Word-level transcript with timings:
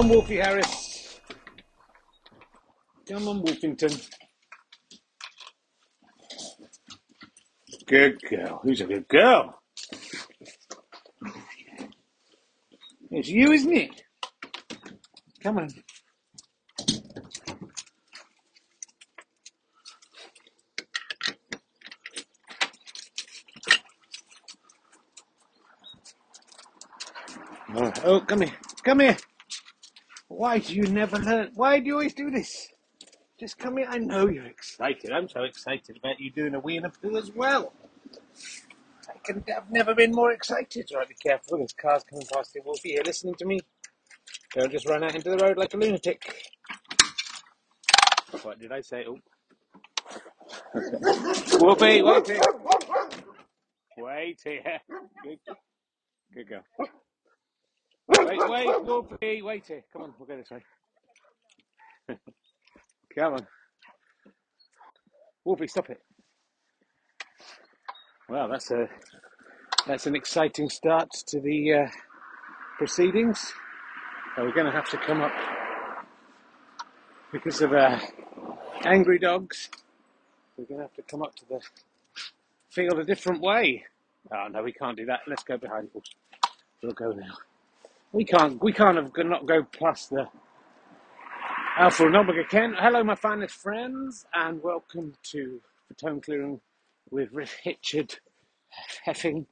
On, 0.00 0.08
Wolfie 0.08 0.36
Harris. 0.36 1.20
Come 3.06 3.28
on, 3.28 3.42
Wolfington. 3.42 4.08
Good 7.86 8.18
girl. 8.22 8.60
Who's 8.62 8.80
a 8.80 8.84
good 8.84 9.06
girl? 9.08 9.60
It's 13.10 13.28
you, 13.28 13.52
isn't 13.52 13.72
it? 13.76 14.02
Come 15.42 15.58
on. 15.58 15.68
Oh, 27.74 27.92
oh, 28.04 28.20
come 28.20 28.40
here. 28.42 28.52
Come 28.82 29.00
here. 29.00 29.16
Why 30.30 30.60
do 30.60 30.74
you 30.74 30.84
never 30.84 31.18
learn? 31.18 31.50
Why 31.54 31.80
do 31.80 31.86
you 31.86 31.94
always 31.94 32.14
do 32.14 32.30
this? 32.30 32.68
Just 33.40 33.58
come 33.58 33.78
here. 33.78 33.88
I 33.90 33.98
know 33.98 34.28
you're 34.28 34.46
excited. 34.46 35.10
I'm 35.10 35.28
so 35.28 35.42
excited 35.42 35.96
about 35.96 36.20
you 36.20 36.30
doing 36.30 36.54
a 36.54 36.60
wee 36.60 36.76
and 36.76 36.86
a 36.86 36.90
poo 36.90 37.16
as 37.16 37.32
well. 37.32 37.72
I 39.08 39.14
can, 39.24 39.44
I've 39.54 39.72
never 39.72 39.92
been 39.92 40.12
more 40.12 40.30
excited. 40.30 40.88
Right, 40.94 41.08
be 41.08 41.16
careful. 41.16 41.58
There's 41.58 41.72
cars 41.72 42.04
coming 42.08 42.26
past 42.32 42.52
here. 42.54 42.62
Wolfie 42.64 42.90
here 42.90 43.02
listening 43.04 43.34
to 43.40 43.44
me. 43.44 43.58
Don't 44.54 44.70
just 44.70 44.88
run 44.88 45.02
out 45.02 45.16
into 45.16 45.30
the 45.30 45.36
road 45.36 45.56
like 45.56 45.74
a 45.74 45.76
lunatic. 45.76 46.22
What 48.42 48.60
did 48.60 48.70
I 48.70 48.82
say? 48.82 49.06
Oh. 49.08 49.18
Wait 51.80 52.26
here. 52.28 52.40
Wait 53.98 54.40
here. 54.44 54.80
Good, 55.24 55.38
good 56.32 56.48
girl. 56.48 56.62
Wait, 58.10 58.38
wait, 58.48 58.84
Wolfie, 58.84 59.42
wait 59.42 59.66
here. 59.66 59.84
Come 59.92 60.02
on, 60.02 60.14
we'll 60.18 60.26
go 60.26 60.36
this 60.36 60.50
way. 60.50 60.64
Come 63.16 63.34
on. 63.34 63.46
Wolfie, 65.44 65.68
stop 65.68 65.90
it. 65.90 66.00
Well, 68.28 68.48
that's 68.48 68.70
a 68.70 68.86
that's 69.86 70.06
an 70.06 70.16
exciting 70.16 70.68
start 70.68 71.10
to 71.28 71.40
the 71.40 71.72
uh, 71.72 71.86
proceedings. 72.78 73.52
We're 74.36 74.52
going 74.52 74.66
to 74.66 74.72
have 74.72 74.88
to 74.90 74.96
come 74.98 75.20
up 75.20 75.32
because 77.32 77.60
of 77.60 77.72
uh, 77.72 77.98
angry 78.84 79.18
dogs. 79.18 79.68
We're 80.56 80.64
going 80.64 80.78
to 80.78 80.84
have 80.84 80.94
to 80.94 81.02
come 81.02 81.22
up 81.22 81.34
to 81.36 81.44
the 81.48 81.60
field 82.70 82.98
a 82.98 83.04
different 83.04 83.42
way. 83.42 83.84
Oh 84.32 84.48
no, 84.50 84.62
we 84.62 84.72
can't 84.72 84.96
do 84.96 85.06
that. 85.06 85.20
Let's 85.26 85.44
go 85.44 85.58
behind. 85.58 85.88
We'll 86.82 86.92
go 86.92 87.12
now. 87.12 87.34
We 88.12 88.24
can't. 88.24 88.60
We 88.62 88.72
can't 88.72 88.96
have 88.96 89.12
not 89.18 89.46
go 89.46 89.62
past 89.62 90.10
the 90.10 90.26
Alpha 91.78 92.06
and 92.06 92.16
Omega 92.16 92.42
cairn. 92.44 92.74
Hello, 92.76 93.04
my 93.04 93.14
finest 93.14 93.54
friends, 93.54 94.26
and 94.34 94.60
welcome 94.64 95.14
to 95.30 95.60
the 95.88 95.94
Stone 95.94 96.22
Clearing 96.22 96.60
with 97.12 97.28
Richard 97.32 98.16
Herring, 99.04 99.46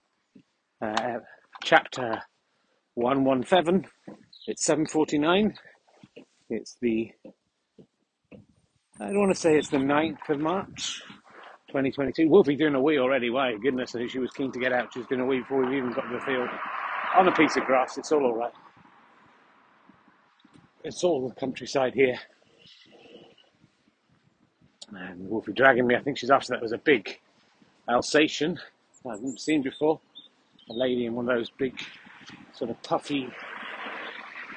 uh, 0.82 1.18
chapter 1.62 2.22
one 2.94 3.24
one 3.24 3.46
seven. 3.46 3.86
It's 4.48 4.64
seven 4.64 4.86
forty 4.86 5.18
nine. 5.18 5.54
It's 6.50 6.76
the. 6.82 7.12
I 9.00 9.06
don't 9.06 9.20
want 9.20 9.34
to 9.34 9.40
say 9.40 9.56
it's 9.56 9.68
the 9.68 9.76
9th 9.76 10.28
of 10.28 10.40
March, 10.40 11.02
2022. 11.68 12.28
Wolfie 12.28 12.56
doing 12.56 12.74
a 12.74 12.82
wee 12.82 12.98
already. 12.98 13.30
Why, 13.30 13.54
goodness, 13.62 13.94
I 13.94 14.00
think 14.00 14.10
she 14.10 14.18
was 14.18 14.32
keen 14.32 14.50
to 14.50 14.58
get 14.58 14.72
out. 14.72 14.92
She 14.92 14.98
was 14.98 15.08
doing 15.08 15.20
a 15.20 15.26
wee 15.26 15.38
before 15.38 15.64
we've 15.64 15.78
even 15.78 15.92
got 15.92 16.02
to 16.10 16.14
the 16.18 16.24
field. 16.26 16.48
On 17.18 17.26
a 17.26 17.32
piece 17.32 17.56
of 17.56 17.64
grass, 17.64 17.98
it's 17.98 18.12
all 18.12 18.24
alright. 18.24 18.52
It's 20.84 21.02
all 21.02 21.28
the 21.28 21.34
countryside 21.34 21.92
here. 21.92 22.16
And 24.94 25.28
Wolfie 25.28 25.52
dragging 25.52 25.88
me, 25.88 25.96
I 25.96 26.00
think 26.00 26.16
she's 26.16 26.30
after 26.30 26.52
that 26.52 26.62
was 26.62 26.70
a 26.70 26.78
big 26.78 27.18
Alsatian 27.88 28.60
I 29.04 29.14
haven't 29.14 29.40
seen 29.40 29.62
before. 29.62 29.98
A 30.70 30.72
lady 30.72 31.06
in 31.06 31.16
one 31.16 31.28
of 31.28 31.36
those 31.36 31.50
big, 31.50 31.80
sort 32.52 32.70
of 32.70 32.80
puffy 32.84 33.28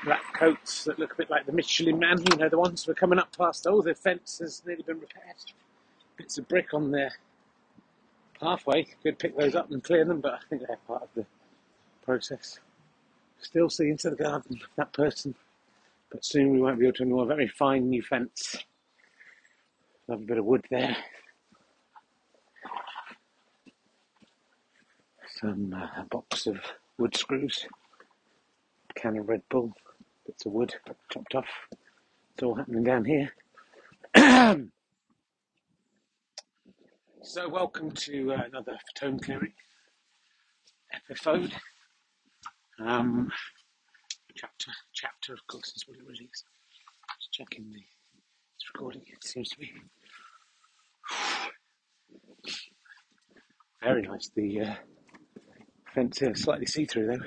black 0.03 0.21
coats 0.35 0.83
that 0.83 0.99
look 0.99 1.13
a 1.13 1.15
bit 1.15 1.31
like 1.31 1.47
the 1.47 1.53
Michelin 1.53 1.97
man, 1.97 2.19
you 2.29 2.37
know, 2.37 2.47
the 2.47 2.59
ones 2.59 2.87
we're 2.87 2.93
coming 2.93 3.17
up 3.17 3.35
past. 3.35 3.65
Oh, 3.67 3.81
the 3.81 3.95
fence 3.95 4.37
has 4.37 4.61
nearly 4.67 4.83
been 4.83 4.99
repaired. 4.99 5.35
Bits 6.15 6.37
of 6.37 6.47
brick 6.47 6.75
on 6.75 6.91
their 6.91 7.13
pathway. 8.39 8.85
Could 9.01 9.17
pick 9.17 9.35
those 9.35 9.55
up 9.55 9.71
and 9.71 9.83
clear 9.83 10.05
them, 10.05 10.21
but 10.21 10.33
I 10.33 10.39
think 10.47 10.61
they're 10.67 10.77
part 10.87 11.01
of 11.01 11.09
the 11.15 11.25
process. 12.01 12.59
Still 13.39 13.69
see 13.69 13.89
into 13.89 14.09
the 14.09 14.15
garden 14.15 14.59
of 14.61 14.69
that 14.75 14.93
person, 14.93 15.35
but 16.11 16.23
soon 16.23 16.51
we 16.51 16.61
won't 16.61 16.79
be 16.79 16.85
able 16.85 16.95
to 16.97 17.03
anymore. 17.03 17.25
Very 17.25 17.47
fine 17.47 17.89
new 17.89 18.01
fence. 18.01 18.57
Love 20.07 20.21
a 20.21 20.25
bit 20.25 20.37
of 20.37 20.45
wood 20.45 20.65
there. 20.69 20.95
Some 25.39 25.73
uh, 25.73 26.03
box 26.03 26.45
of 26.45 26.57
wood 26.97 27.15
screws, 27.15 27.65
can 28.95 29.17
of 29.17 29.27
Red 29.27 29.41
Bull, 29.49 29.73
bits 30.25 30.45
of 30.45 30.51
wood 30.51 30.75
chopped 31.09 31.33
off. 31.33 31.47
It's 32.33 32.43
all 32.43 32.55
happening 32.55 32.83
down 32.83 33.05
here. 33.05 33.33
so, 37.23 37.49
welcome 37.49 37.91
to 37.91 38.33
uh, 38.33 38.43
another 38.51 38.77
stone 38.95 39.19
clearing 39.19 39.53
episode. 40.93 41.53
Um, 42.85 43.29
chapter, 44.35 44.71
chapter, 44.93 45.33
of 45.33 45.45
course, 45.47 45.73
is 45.75 45.83
what 45.87 45.97
it 45.97 46.03
really 46.03 46.29
is. 46.33 46.43
Just 47.19 47.31
checking 47.31 47.69
the 47.69 47.77
it's 47.77 48.69
recording. 48.73 49.03
It 49.07 49.23
seems 49.23 49.49
to 49.49 49.59
be 49.59 49.71
very 53.83 54.01
nice. 54.03 54.31
The 54.35 54.61
uh, 54.61 54.75
fence 55.93 56.19
here 56.19 56.31
is 56.31 56.41
slightly 56.41 56.65
see-through 56.65 57.07
though 57.07 57.25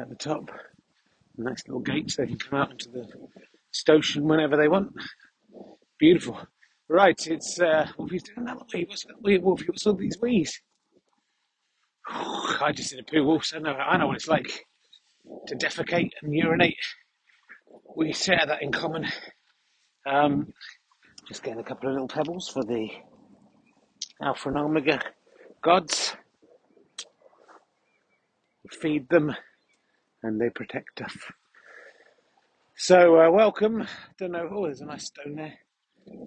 at 0.00 0.08
the 0.08 0.16
top. 0.16 0.50
Nice 1.36 1.62
little 1.66 1.80
gates. 1.80 2.16
They 2.16 2.26
can 2.26 2.38
come 2.38 2.60
out 2.60 2.70
into 2.72 2.90
the 2.90 3.06
station 3.72 4.24
whenever 4.24 4.56
they 4.56 4.68
want. 4.68 4.92
Beautiful. 5.98 6.38
Right, 6.88 7.18
it's 7.26 7.58
uh, 7.58 7.88
Wolfie's 7.96 8.22
doing 8.22 8.44
that. 8.46 8.58
What's 8.58 9.06
Wolfie? 9.42 9.66
What's 9.66 9.86
all 9.86 9.94
these 9.94 10.18
wees? 10.20 10.60
I 12.08 12.72
just 12.74 12.90
did 12.90 13.00
a 13.00 13.02
poo 13.04 13.24
wolf, 13.24 13.44
so 13.44 13.56
I 13.56 13.60
know, 13.60 13.72
I 13.72 13.96
know 13.96 14.06
what 14.08 14.16
it's 14.16 14.28
like 14.28 14.64
to 15.46 15.56
defecate 15.56 16.10
and 16.22 16.34
urinate. 16.34 16.76
We 17.96 18.12
share 18.12 18.44
that 18.46 18.62
in 18.62 18.72
common. 18.72 19.06
Um, 20.06 20.52
just 21.28 21.42
getting 21.42 21.60
a 21.60 21.64
couple 21.64 21.88
of 21.88 21.92
little 21.94 22.08
pebbles 22.08 22.48
for 22.48 22.64
the 22.64 22.88
Alpha 24.22 24.48
and 24.48 24.58
Omega 24.58 25.00
gods. 25.62 26.16
We 28.64 28.76
feed 28.76 29.08
them 29.08 29.34
and 30.22 30.40
they 30.40 30.50
protect 30.50 31.00
us. 31.02 31.16
So, 32.76 33.20
uh, 33.20 33.30
welcome. 33.30 33.86
Don't 34.18 34.32
know. 34.32 34.48
Oh, 34.50 34.64
there's 34.64 34.80
a 34.80 34.86
nice 34.86 35.06
stone 35.06 35.36
there. 35.36 35.54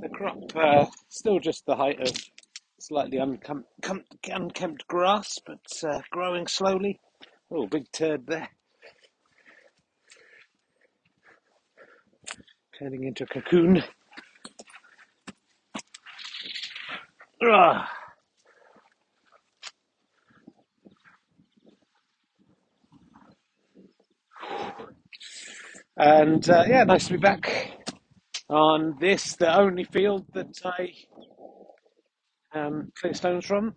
The 0.01 0.09
crop, 0.09 0.37
uh, 0.55 0.85
still 1.09 1.39
just 1.39 1.65
the 1.65 1.75
height 1.75 1.99
of 2.01 2.13
slightly 2.87 3.17
unkempt, 3.17 4.87
grass, 4.87 5.39
but 5.43 5.65
uh, 5.83 6.01
growing 6.11 6.45
slowly. 6.45 6.99
Oh, 7.51 7.65
big 7.65 7.91
turd 7.91 8.27
there. 8.27 8.49
Turning 12.77 13.05
into 13.05 13.23
a 13.23 13.27
cocoon. 13.27 13.81
Ah. 17.43 17.89
And 25.97 26.47
uh, 26.49 26.65
yeah, 26.67 26.83
nice 26.83 27.07
to 27.07 27.13
be 27.13 27.19
back 27.19 27.71
on 28.47 28.95
this, 28.99 29.35
the 29.37 29.57
only 29.57 29.85
field 29.85 30.27
that 30.33 30.59
I 30.63 30.89
um, 32.55 32.91
clear 32.99 33.13
stones 33.13 33.45
from. 33.45 33.75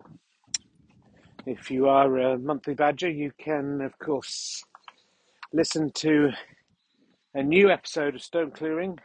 If 1.46 1.70
you 1.70 1.88
are 1.88 2.18
a 2.18 2.38
monthly 2.38 2.74
badger, 2.74 3.10
you 3.10 3.32
can, 3.38 3.80
of 3.80 3.98
course, 3.98 4.62
listen 5.52 5.90
to 5.96 6.30
a 7.34 7.42
new 7.42 7.70
episode 7.70 8.14
of 8.14 8.22
Stone 8.22 8.52
Clearing. 8.52 8.98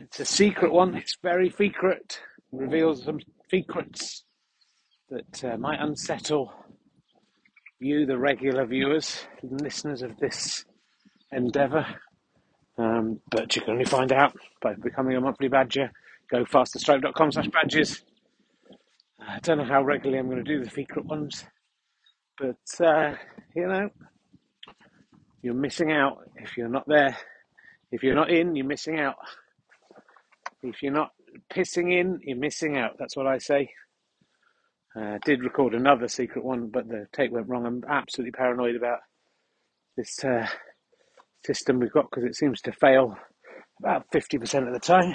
It's 0.00 0.20
a 0.20 0.24
secret 0.24 0.72
one, 0.72 0.94
it's 0.94 1.16
very 1.22 1.50
secret, 1.50 2.20
reveals 2.52 3.04
some 3.04 3.20
secrets 3.50 4.24
that 5.10 5.44
uh, 5.44 5.56
might 5.58 5.80
unsettle 5.80 6.52
you, 7.80 8.06
the 8.06 8.18
regular 8.18 8.66
viewers 8.66 9.26
and 9.42 9.60
listeners 9.60 10.02
of 10.02 10.16
this 10.18 10.64
endeavour. 11.32 11.86
Um, 12.78 13.20
but 13.30 13.54
you 13.56 13.62
can 13.62 13.72
only 13.72 13.84
find 13.84 14.12
out 14.12 14.34
by 14.62 14.74
becoming 14.74 15.16
a 15.16 15.20
monthly 15.20 15.48
badger. 15.48 15.90
Go 16.30 16.44
fasterstripe.com 16.44 17.32
slash 17.32 17.48
badges. 17.48 18.04
I 19.20 19.38
don't 19.40 19.58
know 19.58 19.64
how 19.64 19.82
regularly 19.82 20.18
I'm 20.18 20.30
going 20.30 20.42
to 20.42 20.58
do 20.58 20.62
the 20.62 20.70
secret 20.70 21.04
ones, 21.04 21.44
but 22.38 22.86
uh, 22.86 23.14
you 23.54 23.66
know, 23.66 23.90
you're 25.42 25.54
missing 25.54 25.92
out 25.92 26.18
if 26.36 26.56
you're 26.56 26.68
not 26.68 26.86
there. 26.86 27.16
If 27.92 28.02
you're 28.02 28.14
not 28.14 28.30
in, 28.30 28.54
you're 28.54 28.66
missing 28.66 29.00
out. 29.00 29.16
If 30.62 30.82
you're 30.82 30.92
not 30.92 31.10
pissing 31.52 31.92
in, 31.92 32.20
you're 32.22 32.38
missing 32.38 32.76
out. 32.76 32.96
That's 32.98 33.16
what 33.16 33.26
I 33.26 33.38
say. 33.38 33.70
Uh, 34.94 35.18
did 35.24 35.42
record 35.42 35.74
another 35.74 36.08
secret 36.08 36.44
one, 36.44 36.68
but 36.68 36.88
the 36.88 37.06
tape 37.12 37.32
went 37.32 37.48
wrong. 37.48 37.66
I'm 37.66 37.82
absolutely 37.88 38.32
paranoid 38.32 38.76
about 38.76 38.98
this 39.96 40.24
uh, 40.24 40.46
system 41.46 41.78
we've 41.78 41.92
got 41.92 42.10
because 42.10 42.24
it 42.24 42.36
seems 42.36 42.60
to 42.62 42.72
fail 42.72 43.16
about 43.78 44.06
50% 44.12 44.66
of 44.66 44.72
the 44.72 44.80
time. 44.80 45.14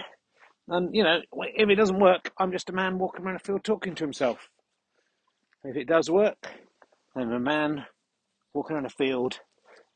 And, 0.68 0.96
you 0.96 1.04
know, 1.04 1.22
if 1.34 1.70
it 1.70 1.76
doesn't 1.76 2.00
work, 2.00 2.32
I'm 2.40 2.52
just 2.52 2.70
a 2.70 2.74
man 2.74 2.98
walking 2.98 3.26
around 3.26 3.36
a 3.36 3.40
field 3.40 3.64
talking 3.64 3.94
to 3.96 4.04
himself. 4.04 4.50
If 5.64 5.76
it 5.76 5.88
does 5.88 6.10
work, 6.10 6.48
I'm 7.16 7.32
a 7.32 7.40
man 7.40 7.86
walking 8.54 8.76
around 8.76 8.86
a 8.86 8.90
field 8.90 9.40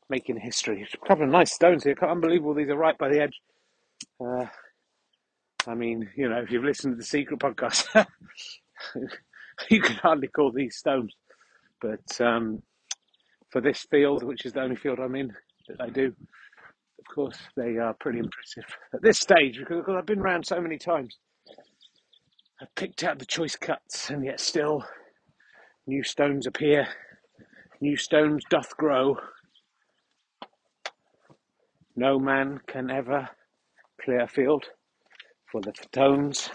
making 0.08 0.38
history. 0.38 0.86
A 0.92 1.08
couple 1.08 1.24
of 1.24 1.30
nice 1.30 1.52
stones 1.52 1.84
here. 1.84 1.96
Unbelievable. 2.02 2.54
These 2.54 2.68
are 2.68 2.76
right 2.76 2.98
by 2.98 3.08
the 3.08 3.20
edge. 3.20 3.40
Uh, 4.20 4.46
I 5.66 5.74
mean, 5.74 6.08
you 6.16 6.28
know, 6.28 6.40
if 6.40 6.50
you've 6.50 6.64
listened 6.64 6.94
to 6.94 6.96
the 6.96 7.04
Secret 7.04 7.40
podcast, 7.40 8.06
you 9.70 9.80
can 9.80 9.96
hardly 9.96 10.28
call 10.28 10.52
these 10.52 10.76
stones. 10.76 11.14
But 11.80 12.20
um, 12.20 12.62
for 13.50 13.60
this 13.60 13.86
field, 13.90 14.22
which 14.22 14.44
is 14.44 14.52
the 14.52 14.60
only 14.62 14.76
field 14.76 14.98
I'm 14.98 15.16
in 15.16 15.32
that 15.68 15.80
I 15.80 15.88
do, 15.90 16.14
of 17.00 17.14
course, 17.14 17.38
they 17.56 17.78
are 17.78 17.94
pretty 17.94 18.18
impressive 18.18 18.64
at 18.94 19.02
this 19.02 19.18
stage 19.18 19.58
because 19.58 19.84
I've 19.88 20.06
been 20.06 20.20
around 20.20 20.46
so 20.46 20.60
many 20.60 20.78
times. 20.78 21.18
I've 22.60 22.74
picked 22.74 23.04
out 23.04 23.18
the 23.18 23.26
choice 23.26 23.56
cuts, 23.56 24.10
and 24.10 24.24
yet 24.24 24.38
still 24.38 24.84
new 25.86 26.02
stones 26.02 26.46
appear, 26.46 26.86
new 27.80 27.96
stones 27.96 28.44
doth 28.50 28.76
grow. 28.76 29.16
No 31.96 32.18
man 32.18 32.60
can 32.66 32.90
ever 32.90 33.28
clear 34.02 34.20
a 34.20 34.28
field, 34.28 34.66
for 35.50 35.60
the 35.60 35.72
stones 35.82 36.50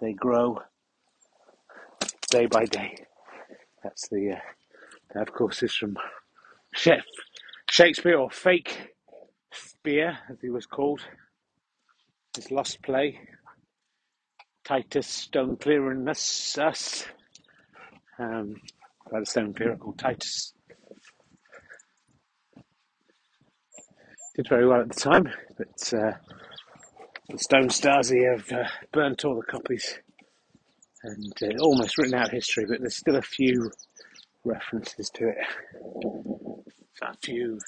they 0.00 0.12
grow 0.12 0.58
day 2.30 2.46
by 2.46 2.64
day. 2.64 2.96
That's 3.82 4.08
the, 4.08 4.32
uh, 4.32 4.40
that 5.14 5.28
of 5.28 5.34
course 5.34 5.62
is 5.62 5.74
from 5.74 5.96
Chef 6.74 7.02
Shakespeare 7.70 8.18
or 8.18 8.30
Fake 8.30 8.94
Spear, 9.80 10.18
as 10.28 10.40
he 10.42 10.50
was 10.50 10.66
called. 10.66 11.00
His 12.34 12.50
lost 12.50 12.82
play, 12.82 13.20
Titus 14.64 15.06
Stone 15.06 15.56
Clearness 15.58 16.58
Us, 16.58 17.04
um, 18.18 18.56
by 19.10 19.20
the 19.20 19.26
stone 19.26 19.54
clearer 19.54 19.76
called 19.76 19.98
Titus. 19.98 20.52
Did 24.34 24.48
very 24.48 24.66
well 24.66 24.80
at 24.80 24.88
the 24.88 25.00
time, 25.00 25.28
but 25.56 25.94
uh, 25.94 26.12
the 27.28 27.38
Stone 27.38 27.68
Stasi 27.68 28.28
have 28.30 28.50
uh, 28.50 28.68
burnt 28.92 29.24
all 29.24 29.36
the 29.36 29.42
copies 29.42 30.00
and 31.04 31.32
uh, 31.40 31.62
almost 31.62 31.96
written 31.98 32.14
out 32.14 32.32
history, 32.32 32.66
but 32.68 32.80
there's 32.80 32.96
still 32.96 33.16
a 33.16 33.22
few 33.22 33.70
references 34.44 35.08
to 35.14 35.28
it. 35.28 35.36
A 37.00 37.16
few 37.22 37.58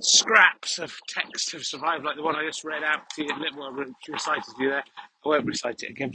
scraps 0.00 0.78
of 0.78 0.94
text 1.08 1.52
have 1.52 1.64
survived, 1.64 2.04
like 2.04 2.16
the 2.16 2.22
one 2.22 2.36
I 2.36 2.44
just 2.46 2.64
read 2.64 2.82
out 2.82 3.08
to 3.16 3.22
you, 3.22 3.30
well, 3.56 3.72
recited 4.08 4.44
to 4.44 4.62
you 4.62 4.70
there. 4.70 4.84
I 5.24 5.28
won't 5.28 5.46
recite 5.46 5.82
it 5.82 5.90
again. 5.90 6.12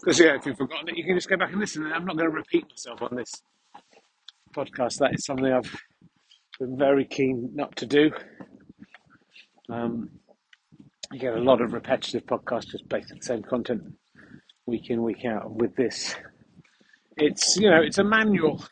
Because 0.00 0.18
yeah, 0.18 0.34
if 0.36 0.46
you've 0.46 0.56
forgotten 0.56 0.88
it, 0.88 0.96
you 0.96 1.04
can 1.04 1.14
just 1.14 1.28
go 1.28 1.36
back 1.36 1.50
and 1.50 1.60
listen. 1.60 1.84
I'm 1.92 2.06
not 2.06 2.16
going 2.16 2.30
to 2.30 2.34
repeat 2.34 2.64
myself 2.70 3.02
on 3.02 3.14
this 3.16 3.30
podcast. 4.54 4.98
That 4.98 5.14
is 5.14 5.26
something 5.26 5.52
I've 5.52 5.70
been 6.58 6.78
very 6.78 7.04
keen 7.04 7.50
not 7.54 7.76
to 7.76 7.86
do. 7.86 8.10
Um, 9.68 10.10
you 11.12 11.18
get 11.18 11.34
a 11.34 11.40
lot 11.40 11.60
of 11.60 11.74
repetitive 11.74 12.24
podcasts 12.24 12.68
just 12.68 12.88
based 12.88 13.12
on 13.12 13.18
the 13.18 13.24
same 13.24 13.42
content 13.42 13.82
week 14.70 14.88
in 14.88 15.02
week 15.02 15.24
out. 15.24 15.50
with 15.50 15.74
this, 15.76 16.14
it's 17.16 17.56
you 17.56 17.68
know 17.68 17.82
it's 17.82 17.98
a 17.98 18.04
manual 18.04 18.64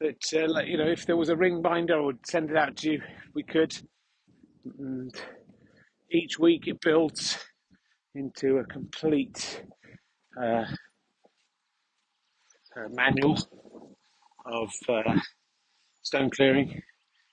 that 0.00 0.22
uh, 0.34 0.60
you 0.62 0.76
know 0.76 0.88
if 0.88 1.06
there 1.06 1.16
was 1.16 1.28
a 1.28 1.36
ring 1.36 1.62
binder, 1.62 1.96
I 1.96 2.04
would 2.04 2.26
send 2.26 2.50
it 2.50 2.56
out 2.56 2.76
to 2.78 2.92
you. 2.92 3.02
We 3.34 3.44
could, 3.44 3.74
and 4.78 5.14
each 6.10 6.38
week 6.38 6.66
it 6.66 6.80
builds 6.80 7.38
into 8.14 8.58
a 8.58 8.64
complete 8.64 9.62
uh, 10.40 10.64
uh, 12.76 12.88
manual 12.90 13.38
of 14.44 14.70
uh, 14.88 15.18
stone 16.02 16.30
clearing 16.30 16.82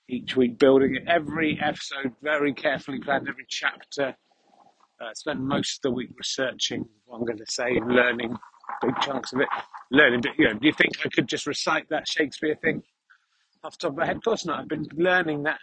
each 0.08 0.36
week 0.36 0.58
building 0.58 0.96
it. 0.96 1.02
Every 1.08 1.58
episode 1.60 2.12
very 2.22 2.54
carefully 2.54 3.00
planned, 3.00 3.28
every 3.28 3.46
chapter. 3.48 4.16
Uh, 5.00 5.14
spent 5.14 5.40
most 5.40 5.78
of 5.78 5.82
the 5.82 5.90
week 5.90 6.10
researching 6.16 6.86
what 7.06 7.16
I'm 7.16 7.24
going 7.24 7.38
to 7.38 7.50
say 7.50 7.76
and 7.76 7.88
learning 7.88 8.36
big 8.82 8.94
chunks 9.00 9.32
of 9.32 9.40
it. 9.40 9.48
Learning, 9.90 10.20
but 10.20 10.32
you 10.38 10.46
know, 10.46 10.52
do 10.52 10.66
you 10.66 10.72
think 10.72 10.92
I 11.04 11.08
could 11.08 11.26
just 11.26 11.46
recite 11.46 11.88
that 11.88 12.06
Shakespeare 12.06 12.54
thing 12.54 12.82
off 13.64 13.78
the 13.78 13.86
top 13.86 13.92
of 13.92 13.96
my 13.98 14.06
head? 14.06 14.16
Of 14.16 14.24
course 14.24 14.44
not. 14.44 14.60
I've 14.60 14.68
been 14.68 14.86
learning 14.92 15.44
that, 15.44 15.58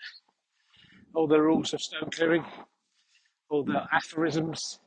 all 1.13 1.28
the 1.28 1.39
rules 1.39 1.74
of 1.74 1.81
stone 1.81 2.10
clearing, 2.12 2.44
all 3.50 3.63
the 3.63 3.84
aphorisms. 3.94 4.80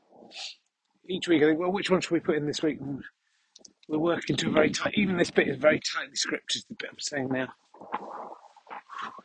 Each 1.09 1.27
week 1.27 1.43
I 1.43 1.47
think, 1.47 1.59
well, 1.59 1.71
which 1.71 1.89
one 1.89 2.01
should 2.01 2.11
we 2.11 2.19
put 2.19 2.35
in 2.35 2.45
this 2.45 2.61
week? 2.61 2.79
we're 3.87 3.97
working 3.97 4.37
to 4.37 4.47
a 4.47 4.51
very 4.51 4.69
tight, 4.69 4.93
even 4.95 5.17
this 5.17 5.31
bit 5.31 5.49
is 5.49 5.57
very 5.57 5.81
tightly 5.93 6.15
scripted, 6.15 6.65
the 6.69 6.75
bit 6.77 6.89
I'm 6.91 6.99
saying 6.99 7.29
now 7.29 7.47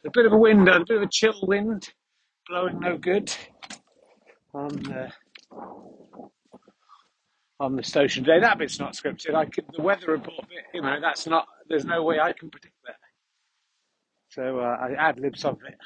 a 0.05 0.11
bit 0.11 0.27
of 0.27 0.33
a 0.33 0.37
wind, 0.37 0.69
a 0.69 0.85
bit 0.85 0.97
of 0.97 1.03
a 1.03 1.09
chill 1.11 1.39
wind, 1.43 1.91
blowing 2.49 2.81
no 2.81 2.97
good 2.97 3.35
on 4.57 4.69
the 4.69 5.09
on 7.61 7.77
the 7.77 7.83
station 7.83 8.25
today. 8.25 8.41
That 8.41 8.59
bit's 8.59 8.79
not 8.79 8.95
scripted. 8.95 9.35
I 9.35 9.47
could 9.47 9.65
the 9.77 9.83
weather 9.83 10.13
report 10.13 10.49
bit, 10.49 10.65
you 10.75 10.83
know, 10.83 10.99
that's 11.01 11.27
not. 11.27 11.47
There's 11.69 11.85
no 11.85 12.03
way 12.03 12.19
I 12.21 12.33
can 12.33 12.51
predict 12.51 12.75
that. 12.87 12.97
So 14.31 14.61
uh, 14.61 14.77
I 14.81 14.93
ad 14.93 15.19
lib 15.21 15.37
some 15.37 15.55
of 15.55 15.61
it, 15.67 15.79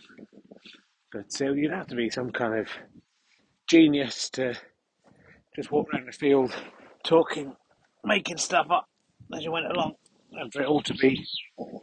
but 1.13 1.41
uh, 1.41 1.53
you'd 1.53 1.73
have 1.73 1.87
to 1.89 1.95
be 1.95 2.11
some 2.11 2.31
kind 2.31 2.59
of 2.59 2.69
genius 3.69 4.31
to 4.31 4.55
just 5.55 5.71
walk 5.71 5.89
around 5.93 6.07
the 6.07 6.13
field 6.13 6.53
talking, 7.05 7.55
making 8.05 8.39
stuff 8.39 8.67
up 8.71 8.89
as 9.35 9.45
you 9.45 9.53
went 9.53 9.67
along, 9.67 9.95
and 10.33 10.53
for 10.53 10.63
it 10.63 10.69
all 10.69 10.83
to 10.83 10.95
be 10.95 11.25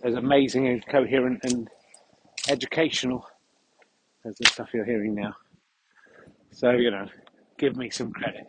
as 0.04 0.16
amazing 0.16 0.68
and 0.68 0.86
coherent 0.88 1.40
and 1.44 1.70
educational 2.50 3.26
as 4.26 4.36
the 4.38 4.46
stuff 4.48 4.70
you're 4.74 4.86
hearing 4.86 5.16
now. 5.16 5.34
So, 6.52 6.72
you 6.72 6.92
know, 6.92 7.08
give 7.60 7.76
me 7.76 7.90
some 7.90 8.12
credit. 8.12 8.44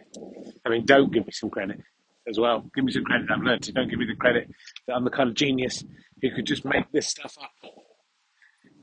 I 0.67 0.71
mean, 0.71 0.87
don't 0.87 1.12
give 1.12 1.26
me 1.26 1.33
some 1.33 1.50
credit 1.50 1.81
as 2.28 2.38
well. 2.38 2.71
Give 2.75 2.85
me 2.85 2.93
some 2.93 3.05
credit 3.05 3.28
I've 3.31 3.43
learned 3.43 3.62
to. 3.64 3.73
Don't 3.73 3.88
give 3.90 3.99
me 3.99 4.07
the 4.07 4.17
credit 4.17 4.50
that 4.87 4.95
I'm 4.95 5.05
the 5.05 5.11
kind 5.11 5.28
of 5.31 5.35
genius 5.35 5.85
who 6.23 6.31
could 6.35 6.47
just 6.47 6.64
make 6.64 6.90
this 6.93 7.09
stuff 7.09 7.37
up. 7.43 7.50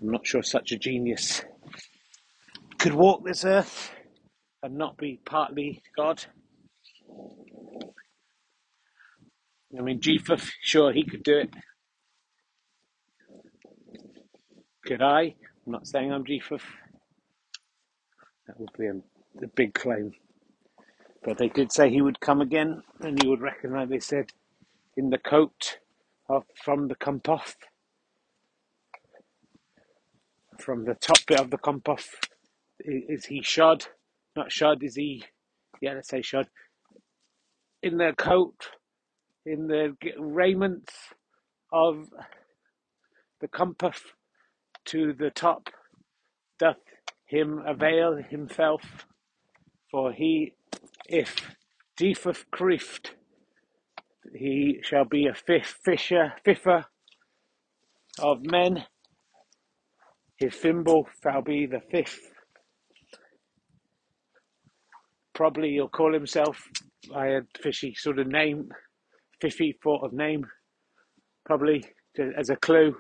I'm 0.02 0.12
not 0.12 0.26
sure 0.28 0.44
such 0.44 0.72
a 0.72 0.78
genius 0.78 1.44
could 2.80 2.94
walk 2.94 3.26
this 3.26 3.46
earth 3.46 3.92
and 4.62 4.78
not 4.78 4.98
be 4.98 5.20
partly 5.26 5.82
God. 5.98 6.24
I 9.78 9.82
mean, 9.82 10.02
Jeephuff, 10.02 10.52
sure, 10.62 10.94
he 10.94 11.04
could 11.04 11.24
do 11.24 11.40
it. 11.40 11.50
Could 14.86 15.02
I? 15.02 15.36
I'm 15.66 15.72
not 15.72 15.88
saying 15.88 16.12
I'm 16.12 16.26
Jeephuff. 16.26 16.64
That 18.48 18.60
would 18.60 18.72
be 18.78 18.88
a, 18.88 18.96
a 19.44 19.48
big 19.56 19.74
claim. 19.74 20.14
But 21.24 21.38
they 21.38 21.50
did 21.50 21.72
say 21.72 21.90
he 21.90 22.02
would 22.02 22.20
come 22.20 22.42
again 22.42 22.84
and 23.02 23.22
you 23.24 23.30
would 23.32 23.42
recognise, 23.42 23.90
they 23.90 24.00
said, 24.00 24.32
in 24.98 25.10
the 25.10 25.18
coat 25.18 25.80
of, 26.30 26.44
from 26.64 26.88
the 26.88 26.96
compost. 26.96 27.58
From 30.60 30.86
the 30.86 30.96
top 30.96 31.20
bit 31.28 31.40
of 31.40 31.52
the 31.52 31.58
compost. 31.58 32.30
Is 32.80 33.26
he 33.26 33.42
shod? 33.44 33.86
Not 34.36 34.52
shod, 34.52 34.84
is 34.84 34.96
he? 34.96 35.24
Yeah, 35.82 35.94
let's 35.94 36.10
say 36.10 36.22
shod. 36.22 36.48
In 37.84 37.98
the 37.98 38.14
coat, 38.18 38.70
in 39.46 39.68
the 39.68 39.96
raiments 40.20 40.94
of 41.72 42.10
the 43.42 43.48
compass 43.48 44.02
to 44.86 45.14
the 45.14 45.30
top 45.32 45.70
doth 46.60 46.78
him 47.26 47.62
avail 47.66 48.18
himself, 48.30 48.82
for 49.92 50.12
he, 50.12 50.54
if 51.08 51.56
deefeth 51.98 52.46
crift, 52.52 53.16
he 54.34 54.80
shall 54.84 55.06
be 55.06 55.28
a 55.28 55.34
fish, 55.34 55.76
fisher, 55.84 56.34
fiffer 56.46 56.86
of 58.20 58.40
men. 58.44 58.86
His 60.38 60.56
thimble 60.56 61.08
shall 61.24 61.42
be 61.42 61.66
the 61.66 61.82
fifth. 61.92 62.20
Probably 65.34 65.72
he'll 65.72 65.90
call 65.90 66.14
himself 66.14 66.62
by 67.12 67.28
a 67.28 67.42
fishy 67.62 67.94
sort 67.96 68.20
of 68.20 68.28
name, 68.28 68.70
fiffy 69.42 69.76
sort 69.84 70.04
of 70.04 70.14
name, 70.14 70.46
probably 71.46 71.84
as 72.38 72.50
a 72.50 72.56
clue. 72.56 72.96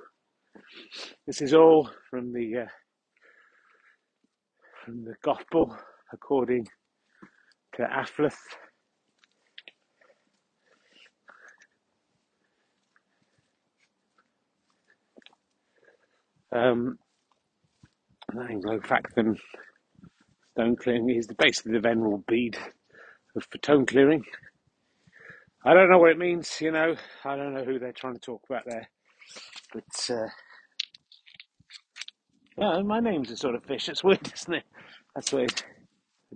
This 1.27 1.41
is 1.41 1.53
all 1.53 1.89
from 2.09 2.33
the 2.33 2.63
uh, 2.63 2.65
from 4.85 5.03
the 5.03 5.15
Gospel 5.23 5.75
according 6.13 6.67
to 7.75 7.81
Affleth. 7.83 8.37
Um, 16.51 16.99
Anglo-Saxon 18.31 19.35
stone 20.51 20.75
clearing 20.75 21.09
is 21.09 21.27
basically 21.37 21.73
the 21.73 21.79
venerable 21.79 22.23
Bede 22.27 22.57
of 23.35 23.43
stone 23.57 23.87
clearing. 23.87 24.23
I 25.65 25.73
don't 25.73 25.89
know 25.89 25.97
what 25.97 26.11
it 26.11 26.19
means, 26.19 26.61
you 26.61 26.71
know. 26.71 26.95
I 27.23 27.35
don't 27.35 27.55
know 27.55 27.63
who 27.63 27.79
they're 27.79 27.91
trying 27.91 28.13
to 28.13 28.19
talk 28.19 28.43
about 28.47 28.63
there, 28.67 28.87
but 29.73 30.15
uh, 30.15 30.27
yeah, 32.57 32.81
my 32.81 32.99
name's 32.99 33.31
a 33.31 33.37
sort 33.37 33.55
of 33.55 33.63
fish. 33.65 33.89
It's 33.89 34.03
weird, 34.03 34.31
isn't 34.35 34.53
it? 34.53 34.63
That's 35.13 35.31
weird. 35.31 35.63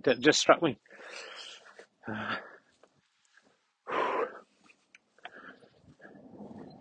It 0.04 0.20
just 0.20 0.40
struck 0.40 0.62
me. 0.62 0.78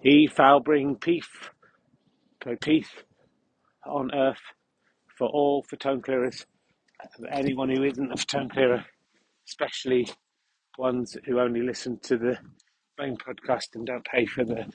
He 0.01 0.29
shall 0.33 0.61
bring 0.61 0.95
peace, 0.95 1.27
so 2.41 2.55
peace 2.61 2.87
on 3.85 4.15
earth 4.15 4.39
for 5.17 5.27
all 5.27 5.61
for 5.63 5.75
stone 5.75 6.01
clearers, 6.01 6.45
anyone 7.29 7.69
who 7.69 7.83
isn't 7.83 8.13
a 8.13 8.17
stone 8.17 8.47
clearer, 8.47 8.85
especially 9.45 10.07
ones 10.77 11.17
who 11.25 11.39
only 11.41 11.61
listen 11.61 11.99
to 12.03 12.17
the 12.17 12.37
main 12.97 13.17
podcast 13.17 13.75
and 13.75 13.85
don't 13.85 14.05
pay 14.05 14.25
for 14.25 14.45
the 14.45 14.65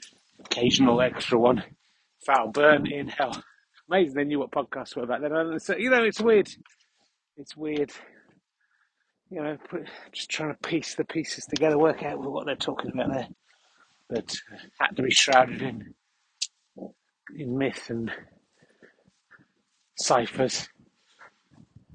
occasional 0.45 1.01
extra 1.01 1.39
one. 1.39 1.63
Foul 2.23 2.49
burn 2.51 2.85
in 2.85 3.07
hell. 3.07 3.43
Amazing 3.89 4.15
they 4.15 4.23
knew 4.23 4.39
what 4.39 4.51
podcasts 4.51 4.95
were 4.95 5.05
back 5.05 5.21
then. 5.21 5.59
So, 5.59 5.75
you 5.75 5.89
know, 5.89 6.03
it's 6.03 6.21
weird. 6.21 6.49
It's 7.37 7.55
weird. 7.55 7.91
You 9.29 9.41
know, 9.41 9.57
just 10.11 10.29
trying 10.29 10.53
to 10.53 10.67
piece 10.67 10.95
the 10.95 11.03
pieces 11.03 11.45
together, 11.45 11.77
work 11.77 12.03
out 12.03 12.19
what 12.19 12.45
they're 12.45 12.55
talking 12.55 12.91
about 12.91 13.11
there. 13.11 13.27
But 14.09 14.35
uh, 14.51 14.57
had 14.79 14.95
to 14.95 15.03
be 15.03 15.11
shrouded 15.11 15.61
in 15.61 15.93
in 17.35 17.57
myth 17.57 17.89
and 17.89 18.11
ciphers. 19.97 20.69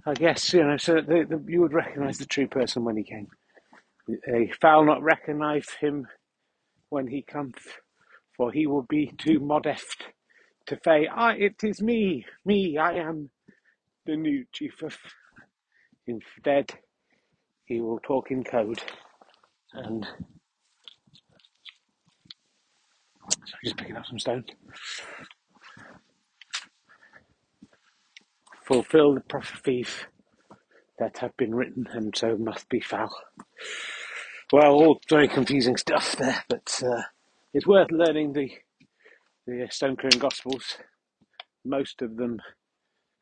I 0.06 0.14
guess 0.14 0.52
you 0.52 0.64
know, 0.64 0.76
so 0.76 0.94
the, 0.94 1.24
the, 1.28 1.44
you 1.46 1.60
would 1.60 1.72
recognise 1.72 2.18
the 2.18 2.26
true 2.26 2.48
person 2.48 2.84
when 2.84 2.96
he 2.96 3.04
came. 3.04 3.28
They 4.08 4.52
shall 4.60 4.84
not 4.84 5.02
recognise 5.02 5.68
him 5.80 6.08
when 6.88 7.06
he 7.06 7.22
comes, 7.22 7.54
for 8.36 8.50
he 8.50 8.66
will 8.66 8.82
be 8.82 9.12
too 9.18 9.38
modest 9.38 10.04
to 10.70 10.78
say, 10.84 11.08
"Ah, 11.12 11.34
it 11.36 11.62
is 11.64 11.82
me, 11.82 12.24
me, 12.44 12.78
I 12.78 12.94
am 12.94 13.30
the 14.06 14.16
new 14.16 14.46
chief 14.52 14.82
of." 14.82 14.96
Instead, 16.06 16.72
he 17.66 17.80
will 17.80 18.00
talk 18.00 18.30
in 18.30 18.42
code 18.42 18.82
and 19.72 20.06
so 23.44 23.56
just 23.64 23.76
picking 23.76 23.96
up 23.96 24.06
some 24.06 24.18
stones. 24.18 24.46
Fulfill 28.64 29.14
the 29.14 29.20
prophecies 29.20 29.88
that 30.98 31.18
have 31.18 31.36
been 31.36 31.54
written, 31.54 31.88
and 31.92 32.16
so 32.16 32.36
must 32.36 32.68
be 32.68 32.80
foul. 32.80 33.10
Well, 34.52 34.72
all 34.72 35.00
very 35.08 35.28
confusing 35.28 35.76
stuff 35.76 36.16
there, 36.16 36.44
but 36.48 36.80
uh, 36.84 37.02
it's 37.54 37.66
worth 37.66 37.90
learning 37.90 38.32
the 38.32 38.50
the 39.46 39.66
stone 39.70 39.96
clearing 39.96 40.18
gospels. 40.18 40.76
Most 41.64 42.02
of 42.02 42.16
them 42.16 42.38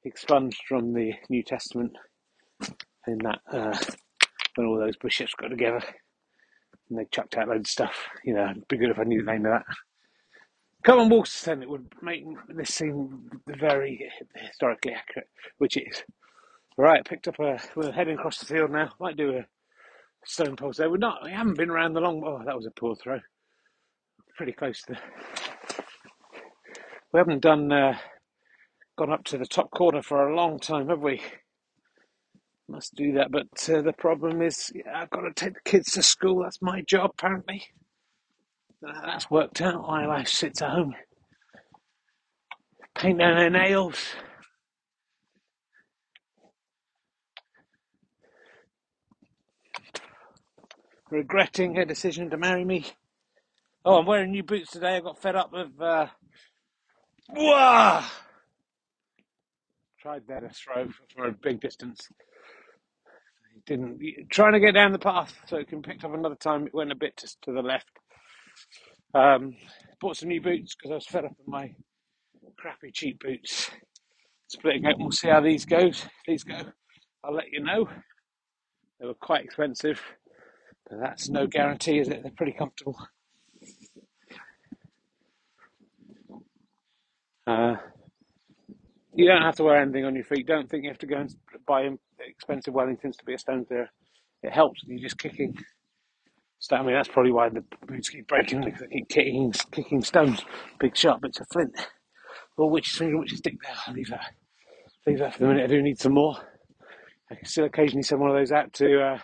expunged 0.05 0.63
from 0.69 0.93
the 0.93 1.13
New 1.29 1.43
Testament 1.43 1.93
in 3.07 3.19
that 3.19 3.41
uh, 3.53 3.77
when 4.55 4.67
all 4.67 4.79
those 4.79 4.97
bishops 4.97 5.35
got 5.35 5.49
together 5.49 5.83
and 6.89 6.99
they 6.99 7.07
chucked 7.11 7.37
out 7.37 7.49
loads 7.49 7.69
of 7.69 7.73
stuff. 7.73 8.07
You 8.25 8.35
know, 8.35 8.51
it'd 8.51 8.69
be 8.69 8.77
good 8.77 8.91
if 8.91 8.99
I 8.99 9.05
knew 9.05 9.25
the 9.25 9.33
name 9.33 9.47
of 9.47 9.53
that. 9.53 9.65
Come 10.85 11.01
on, 11.01 11.11
Wolsterton, 11.11 11.63
it 11.63 11.69
would 11.69 11.93
make 12.03 12.25
this 12.49 12.75
seem 12.75 13.29
very 13.47 14.11
historically 14.37 14.93
accurate, 14.93 15.29
which 15.59 15.77
it 15.77 15.89
is. 15.91 16.03
Right, 16.77 17.05
picked 17.05 17.27
up 17.27 17.41
a. 17.41 17.59
We're 17.75 17.91
heading 17.91 18.15
across 18.15 18.39
the 18.39 18.47
field 18.47 18.71
now. 18.71 18.91
Might 19.01 19.17
do 19.17 19.37
a 19.37 19.45
stone 20.25 20.55
post 20.55 20.79
there. 20.79 20.89
We're 20.89 20.99
not. 20.99 21.25
We 21.25 21.33
haven't 21.33 21.59
been 21.59 21.71
around 21.71 21.95
the 21.95 22.01
long. 22.01 22.23
Oh, 22.25 22.41
that 22.47 22.57
was 22.57 22.67
a 22.67 22.71
poor 22.71 22.95
throw. 22.95 23.19
Pretty 24.37 24.53
close 24.53 24.83
to. 24.83 24.97
We 27.13 27.19
haven't 27.19 27.43
done. 27.43 27.73
Uh, 27.73 27.99
gone 28.99 29.13
up 29.13 29.25
to 29.25 29.39
the 29.39 29.47
top 29.47 29.71
corner 29.73 30.03
for 30.03 30.29
a 30.29 30.37
long 30.37 30.59
time, 30.61 30.89
have 30.89 31.01
we? 31.01 31.23
Must 32.69 32.95
do 32.97 33.13
that, 33.15 33.31
but 33.33 33.49
uh, 33.71 33.83
the 33.83 33.95
problem 33.95 34.43
is 34.43 34.73
yeah, 34.75 35.01
I've 35.03 35.11
got 35.11 35.23
to 35.23 35.33
take 35.35 35.55
the 35.55 35.61
kids 35.71 35.93
to 35.93 36.03
school. 36.03 36.43
That's 36.43 36.63
my 36.63 36.83
job, 36.83 37.13
apparently. 37.19 37.65
Uh, 38.87 38.93
That's 39.07 39.31
worked 39.31 39.61
out. 39.63 39.83
My 39.89 40.07
wife 40.07 40.29
sits 40.29 40.63
at 40.63 40.71
home, 40.71 40.95
paint 42.97 43.19
down 43.21 43.37
her 43.39 43.51
nails. 43.51 44.15
regretting 51.11 51.77
her 51.77 51.85
decision 51.85 52.31
to 52.31 52.39
marry 52.39 52.65
me. 52.65 52.87
Oh, 53.85 53.99
I'm 53.99 54.07
wearing 54.07 54.33
new 54.33 54.43
boots 54.45 54.73
today. 54.73 54.97
I 54.97 55.01
got 55.01 55.23
fed 55.23 55.37
up 55.37 55.53
with. 55.53 55.81
Uh, 55.81 56.09
wah! 57.35 58.05
Tried 60.01 60.23
that 60.29 60.45
a 60.45 60.51
throw 60.51 60.89
for 61.15 61.27
a 61.27 61.33
big 61.33 61.61
distance. 61.61 62.09
Didn't. 63.67 64.01
Trying 64.31 64.53
to 64.53 64.61
get 64.61 64.73
down 64.73 64.93
the 64.93 64.99
path 64.99 65.35
so 65.47 65.57
it 65.57 65.69
can 65.69 65.83
picked 65.83 66.05
up 66.05 66.15
another 66.15 66.37
time. 66.37 66.67
It 66.67 66.75
went 66.75 66.93
a 66.93 66.97
bit 66.97 67.17
to, 67.19 67.27
to 67.43 67.53
the 67.53 67.63
left. 67.63 67.91
Um, 69.15 69.57
bought 70.01 70.17
some 70.17 70.29
new 70.29 70.41
boots 70.41 70.75
because 70.75 70.93
I 70.93 70.95
was 70.95 71.07
fed 71.07 71.25
up 71.25 71.33
with 71.39 71.49
my 71.49 71.75
crappy 72.57 72.91
cheap 72.93 73.21
boots. 73.21 73.71
Splitting 74.49 74.87
out. 74.87 74.99
We'll 74.99 75.11
see 75.11 75.29
how 75.29 75.41
these 75.41 75.65
goes. 75.65 76.05
These 76.27 76.45
go. 76.45 76.61
I'll 77.25 77.35
let 77.35 77.51
you 77.53 77.63
know. 77.63 77.89
They 79.01 79.07
were 79.07 79.15
quite 79.15 79.45
expensive. 79.45 80.01
But 80.89 81.01
that's 81.01 81.29
no 81.29 81.47
guarantee, 81.47 81.99
is 81.99 82.09
it? 82.09 82.23
They're 82.23 82.33
pretty 82.37 82.53
comfortable. 82.53 82.97
Uh, 87.49 87.77
you 89.15 89.27
don't 89.27 89.41
have 89.41 89.57
to 89.57 89.65
wear 89.65 89.81
anything 89.81 90.05
on 90.05 90.15
your 90.15 90.25
feet. 90.25 90.47
Don't 90.47 90.69
think 90.69 90.85
you 90.85 90.91
have 90.91 90.99
to 90.99 91.07
go 91.07 91.17
and 91.17 91.35
buy 91.67 91.89
expensive 92.21 92.75
Wellingtons 92.75 93.17
to 93.17 93.25
be 93.25 93.33
a 93.33 93.39
stone 93.39 93.65
thrower. 93.65 93.89
It 94.43 94.53
helps. 94.53 94.83
You're 94.87 95.01
just 95.01 95.19
kicking. 95.19 95.57
Mean, 96.71 96.93
that's 96.93 97.09
probably 97.09 97.33
why 97.33 97.49
the 97.49 97.65
boots 97.87 98.11
keep 98.11 98.29
breaking 98.29 98.65
because 98.65 98.81
they 98.81 98.89
keep 98.89 99.09
kicking, 99.09 99.53
kicking 99.71 100.03
stones, 100.03 100.45
big 100.79 100.95
sharp 100.95 101.23
bits 101.23 101.41
of 101.41 101.47
flint. 101.51 101.75
Well, 102.59 102.69
which 102.69 102.91
finger, 102.91 103.19
which 103.19 103.33
stick 103.33 103.55
there? 103.63 103.77
I'll 103.87 103.95
leave 103.95 104.11
that. 104.11 104.33
Leave 105.07 105.21
that 105.21 105.35
for 105.35 105.41
the 105.41 105.47
minute. 105.47 105.65
I 105.65 105.69
do 105.69 105.81
need 105.81 105.99
some 105.99 106.15
more. 106.15 106.37
I 107.31 107.37
can 107.37 107.47
still 107.47 107.65
occasionally 107.65 108.03
send 108.03 108.21
one 108.21 108.31
of 108.31 108.37
those 108.37 108.53
out 108.53 108.75
to 108.75 109.01
uh, 109.01 109.19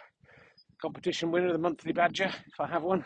competition 0.81 1.31
winner, 1.31 1.49
of 1.49 1.53
the 1.53 1.59
monthly 1.59 1.93
badger, 1.93 2.27
if 2.47 2.61
I 2.61 2.69
have 2.69 2.85
one. 2.85 3.05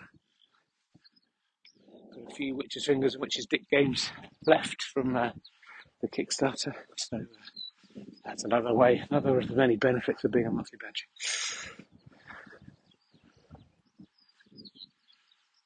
A 2.29 2.35
few 2.35 2.57
witches 2.57 2.87
fingers 2.87 3.15
and 3.15 3.21
witches 3.21 3.47
dick 3.47 3.69
games 3.71 4.11
left 4.47 4.83
from 4.83 5.17
uh, 5.17 5.31
the 6.03 6.09
Kickstarter. 6.09 6.75
So 6.97 7.17
uh, 7.17 7.21
that's 8.25 8.45
another 8.45 8.75
way, 8.75 9.03
another 9.11 9.39
of 9.39 9.49
the 9.49 9.57
many 9.57 9.77
benefits 9.77 10.25
of 10.25 10.31
being 10.31 10.47
a 10.47 10.51
monthly 10.51 10.79
badger. 10.79 11.07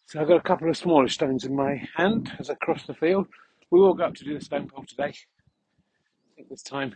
So 0.06 0.20
I've 0.20 0.28
got 0.28 0.36
a 0.36 0.42
couple 0.42 0.68
of 0.68 0.76
smaller 0.76 1.08
stones 1.08 1.44
in 1.44 1.56
my 1.56 1.88
hand 1.96 2.32
as 2.38 2.50
I 2.50 2.54
cross 2.54 2.86
the 2.86 2.94
field. 2.94 3.26
We 3.70 3.80
will 3.80 3.94
go 3.94 4.04
up 4.04 4.14
to 4.16 4.24
do 4.24 4.38
the 4.38 4.44
stone 4.44 4.68
pole 4.68 4.84
today. 4.86 5.04
I 5.04 6.34
think 6.36 6.48
this 6.50 6.62
time. 6.62 6.94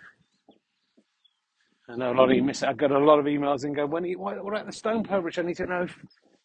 I 1.88 1.96
know 1.96 2.12
a 2.12 2.14
lot 2.14 2.30
of 2.30 2.36
you 2.36 2.42
miss 2.42 2.62
it. 2.62 2.68
I 2.68 2.74
got 2.74 2.90
a 2.90 2.98
lot 2.98 3.18
of 3.18 3.24
emails 3.24 3.64
and 3.64 3.74
go, 3.74 3.86
when 3.86 4.04
are 4.04 4.08
you, 4.08 4.18
what, 4.18 4.44
what 4.44 4.52
about 4.52 4.66
the 4.66 4.72
stone 4.72 5.02
pole, 5.02 5.22
which 5.22 5.38
I 5.38 5.42
need 5.42 5.56
to 5.56 5.66
know. 5.66 5.86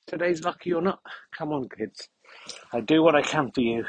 Today's 0.08 0.43
lucky 0.43 0.74
or 0.74 0.81
not. 0.81 1.00
Come 1.38 1.51
on, 1.51 1.67
kids. 1.70 2.10
I 2.74 2.81
do 2.81 3.03
what 3.03 3.15
I 3.15 3.22
can 3.22 3.51
for 3.51 3.62
you. 3.62 3.86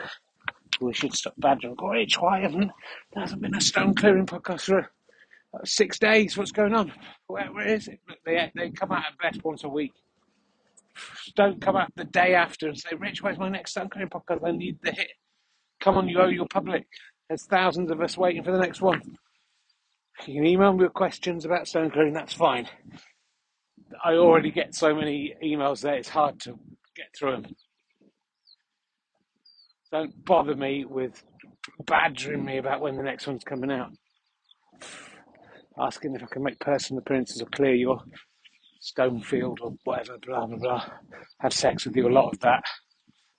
We 0.80 0.92
should 0.92 1.14
stop 1.14 1.34
badgering. 1.38 1.74
Go, 1.76 1.94
H, 1.94 2.18
why 2.18 2.40
haven't 2.40 2.70
there 3.12 3.22
hasn't 3.22 3.42
been 3.42 3.54
a 3.54 3.60
stone 3.60 3.94
clearing 3.94 4.26
podcast 4.26 4.62
for 4.62 4.80
uh, 4.80 5.58
six 5.64 5.98
days? 5.98 6.36
What's 6.36 6.52
going 6.52 6.74
on? 6.74 6.92
Where, 7.26 7.52
where 7.52 7.66
is 7.68 7.88
it? 7.88 8.00
Look, 8.08 8.18
They, 8.24 8.50
they 8.54 8.70
come 8.70 8.92
out 8.92 9.04
at 9.10 9.18
best 9.18 9.44
once 9.44 9.64
a 9.64 9.68
week. 9.68 9.92
Don't 11.36 11.60
come 11.60 11.76
out 11.76 11.92
the 11.96 12.04
day 12.04 12.34
after 12.34 12.68
and 12.68 12.78
say, 12.78 12.90
Rich, 12.98 13.22
where's 13.22 13.38
my 13.38 13.48
next 13.48 13.72
stone 13.72 13.88
clearing 13.88 14.10
podcast? 14.10 14.46
I 14.46 14.50
need 14.52 14.78
the 14.82 14.92
hit. 14.92 15.12
Come 15.80 15.96
on, 15.96 16.08
you 16.08 16.20
owe 16.20 16.28
your 16.28 16.46
public. 16.46 16.86
There's 17.28 17.44
thousands 17.44 17.90
of 17.90 18.00
us 18.00 18.16
waiting 18.16 18.42
for 18.44 18.52
the 18.52 18.58
next 18.58 18.80
one. 18.80 19.00
You 20.26 20.34
can 20.34 20.46
email 20.46 20.72
me 20.72 20.84
with 20.84 20.92
questions 20.92 21.44
about 21.44 21.66
stone 21.66 21.90
clearing, 21.90 22.12
that's 22.12 22.34
fine. 22.34 22.68
I 24.04 24.14
already 24.14 24.50
get 24.50 24.74
so 24.74 24.94
many 24.94 25.34
emails 25.42 25.82
that 25.82 25.94
it's 25.94 26.08
hard 26.08 26.40
to 26.40 26.58
get 26.96 27.06
through 27.18 27.42
them. 27.42 27.56
Don't 29.90 30.24
bother 30.24 30.54
me 30.54 30.84
with 30.84 31.22
badgering 31.86 32.44
me 32.44 32.58
about 32.58 32.80
when 32.80 32.96
the 32.96 33.02
next 33.02 33.26
one's 33.26 33.44
coming 33.44 33.70
out. 33.70 33.90
Asking 35.78 36.14
if 36.14 36.22
I 36.22 36.26
can 36.26 36.42
make 36.42 36.58
personal 36.60 37.00
appearances 37.00 37.40
or 37.40 37.46
clear 37.46 37.74
your 37.74 38.00
stone 38.80 39.22
field 39.22 39.60
or 39.62 39.74
whatever, 39.84 40.18
blah, 40.18 40.46
blah, 40.46 40.58
blah. 40.58 40.84
Have 41.40 41.52
sex 41.52 41.84
with 41.84 41.96
you, 41.96 42.08
a 42.08 42.10
lot 42.10 42.32
of 42.32 42.40
that. 42.40 42.62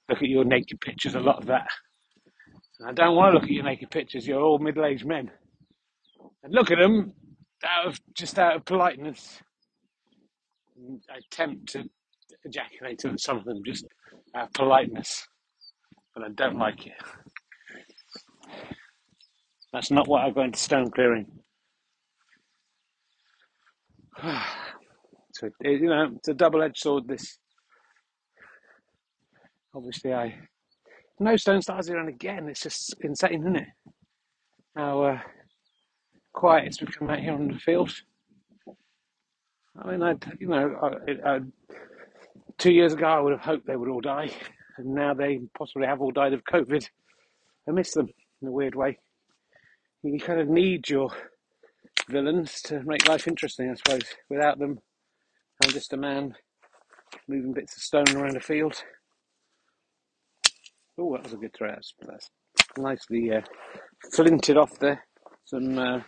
Look 0.10 0.20
at 0.20 0.30
your 0.30 0.44
naked 0.44 0.80
pictures, 0.80 1.16
a 1.16 1.20
lot 1.20 1.38
of 1.38 1.46
that. 1.48 1.68
And 2.80 2.90
I 2.90 2.94
don't 2.94 3.16
want 3.16 3.32
to 3.32 3.40
look 3.40 3.44
at 3.44 3.52
your 3.52 3.64
naked 3.64 3.92
pictures, 3.92 4.28
you're 4.28 4.42
all 4.42 4.60
middle 4.60 4.86
aged 4.86 5.06
men. 5.06 5.32
And 6.44 6.54
look 6.54 6.72
at 6.72 6.80
them 6.80 7.14
out 7.64 7.88
of 7.88 8.00
just 8.14 8.38
out 8.40 8.56
of 8.56 8.66
politeness. 8.66 9.42
Attempt 11.16 11.70
to 11.74 11.84
ejaculate 12.46 13.06
on 13.06 13.18
some 13.18 13.38
of 13.38 13.46
them 13.46 13.62
just 13.66 13.86
out 14.36 14.48
of 14.48 14.54
politeness, 14.54 15.26
but 16.14 16.24
I 16.24 16.30
don't 16.30 16.58
like 16.58 16.88
it. 16.88 16.94
That's 19.72 19.92
not 19.92 20.08
what 20.08 20.24
I 20.24 20.30
go 20.30 20.42
into 20.42 20.60
stone 20.60 20.92
clearing. 20.92 21.28
So 25.36 25.50
you 25.62 25.88
know, 25.88 26.12
it's 26.16 26.28
a 26.28 26.34
double-edged 26.36 26.78
sword. 26.78 27.08
This, 27.08 27.40
obviously, 29.74 30.14
I 30.14 30.36
no 31.20 31.36
stone 31.38 31.62
stars 31.62 31.88
here 31.88 31.98
and 31.98 32.10
again. 32.10 32.48
It's 32.50 32.62
just 32.62 32.94
insane, 33.02 33.42
isn't 33.42 33.56
it? 33.56 33.68
How 34.76 35.04
uh, 35.04 35.20
quiet 36.34 36.68
it's 36.68 36.78
become 36.78 37.10
out 37.10 37.20
here 37.20 37.34
on 37.34 37.48
the 37.48 37.58
field. 37.58 37.92
I 39.76 39.92
mean, 39.92 40.04
I, 40.04 40.16
you 40.40 40.48
know, 40.48 40.76
I, 40.82 41.30
I, 41.30 41.40
two 42.58 42.72
years 42.72 42.94
ago 42.94 43.06
I 43.06 43.20
would 43.20 43.32
have 43.34 43.42
hoped 43.42 43.66
they 43.66 43.76
would 43.76 43.90
all 43.90 44.02
die, 44.02 44.30
and 44.78 44.94
now 44.94 45.14
they 45.14 45.40
possibly 45.58 45.88
have 45.88 46.02
all 46.02 46.12
died 46.12 46.34
of 46.34 46.44
COVID. 46.44 46.88
I 47.68 47.72
miss 47.72 47.94
them 47.94 48.10
in 48.42 48.50
a 48.50 48.52
weird 48.52 48.76
way. 48.76 49.00
You 50.04 50.20
kind 50.20 50.40
of 50.40 50.50
need 50.50 50.90
your 50.90 51.10
villains 52.10 52.62
to 52.64 52.84
make 52.84 53.08
life 53.08 53.28
interesting, 53.28 53.72
I 53.72 53.76
suppose. 53.76 54.04
Without 54.30 54.60
them, 54.60 54.80
I'm 55.64 55.72
just 55.72 55.94
a 55.94 55.98
man 55.98 56.36
moving 57.28 57.54
bits 57.54 57.78
of 57.78 57.84
stone 57.84 58.16
around 58.16 58.36
a 58.36 58.42
field. 58.42 58.84
Oh, 61.00 61.14
that 61.14 61.24
was 61.24 61.34
a 61.34 61.38
good 61.38 61.54
throw. 61.58 61.70
That's, 61.70 61.94
that's 62.06 62.30
nicely 62.78 63.32
uh, 63.32 63.42
flinted 64.14 64.58
off 64.58 64.78
there. 64.80 65.06
Some 65.46 65.80
uh, 65.80 66.02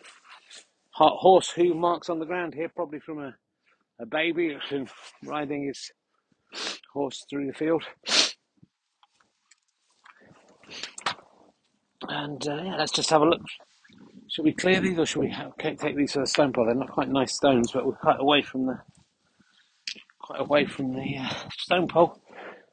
horse 0.91 1.51
hoof 1.51 1.75
marks 1.75 2.09
on 2.09 2.19
the 2.19 2.25
ground 2.25 2.53
here, 2.53 2.69
probably 2.75 2.99
from 2.99 3.19
a, 3.19 3.35
a 3.99 4.05
baby 4.05 4.57
been 4.69 4.87
riding 5.23 5.67
his 5.67 5.91
horse 6.93 7.25
through 7.29 7.47
the 7.47 7.53
field. 7.53 7.83
And 12.07 12.47
uh, 12.47 12.61
yeah, 12.63 12.75
let's 12.77 12.91
just 12.91 13.09
have 13.09 13.21
a 13.21 13.25
look. 13.25 13.41
Should 14.29 14.45
we 14.45 14.53
clear 14.53 14.79
these 14.79 14.97
or 14.97 15.05
should 15.05 15.21
we 15.21 15.29
have, 15.29 15.55
take 15.57 15.95
these 15.95 16.13
to 16.13 16.19
the 16.19 16.27
stone 16.27 16.51
pile? 16.51 16.65
They're 16.65 16.75
not 16.75 16.91
quite 16.91 17.09
nice 17.09 17.33
stones, 17.33 17.71
but 17.71 17.85
we're 17.85 17.93
quite 17.93 18.19
away 18.19 18.41
from 18.41 18.65
the 18.65 18.79
quite 20.19 20.41
away 20.41 20.65
from 20.65 20.93
the 20.93 21.17
uh, 21.19 21.29
stone 21.57 21.87
pole. 21.87 22.19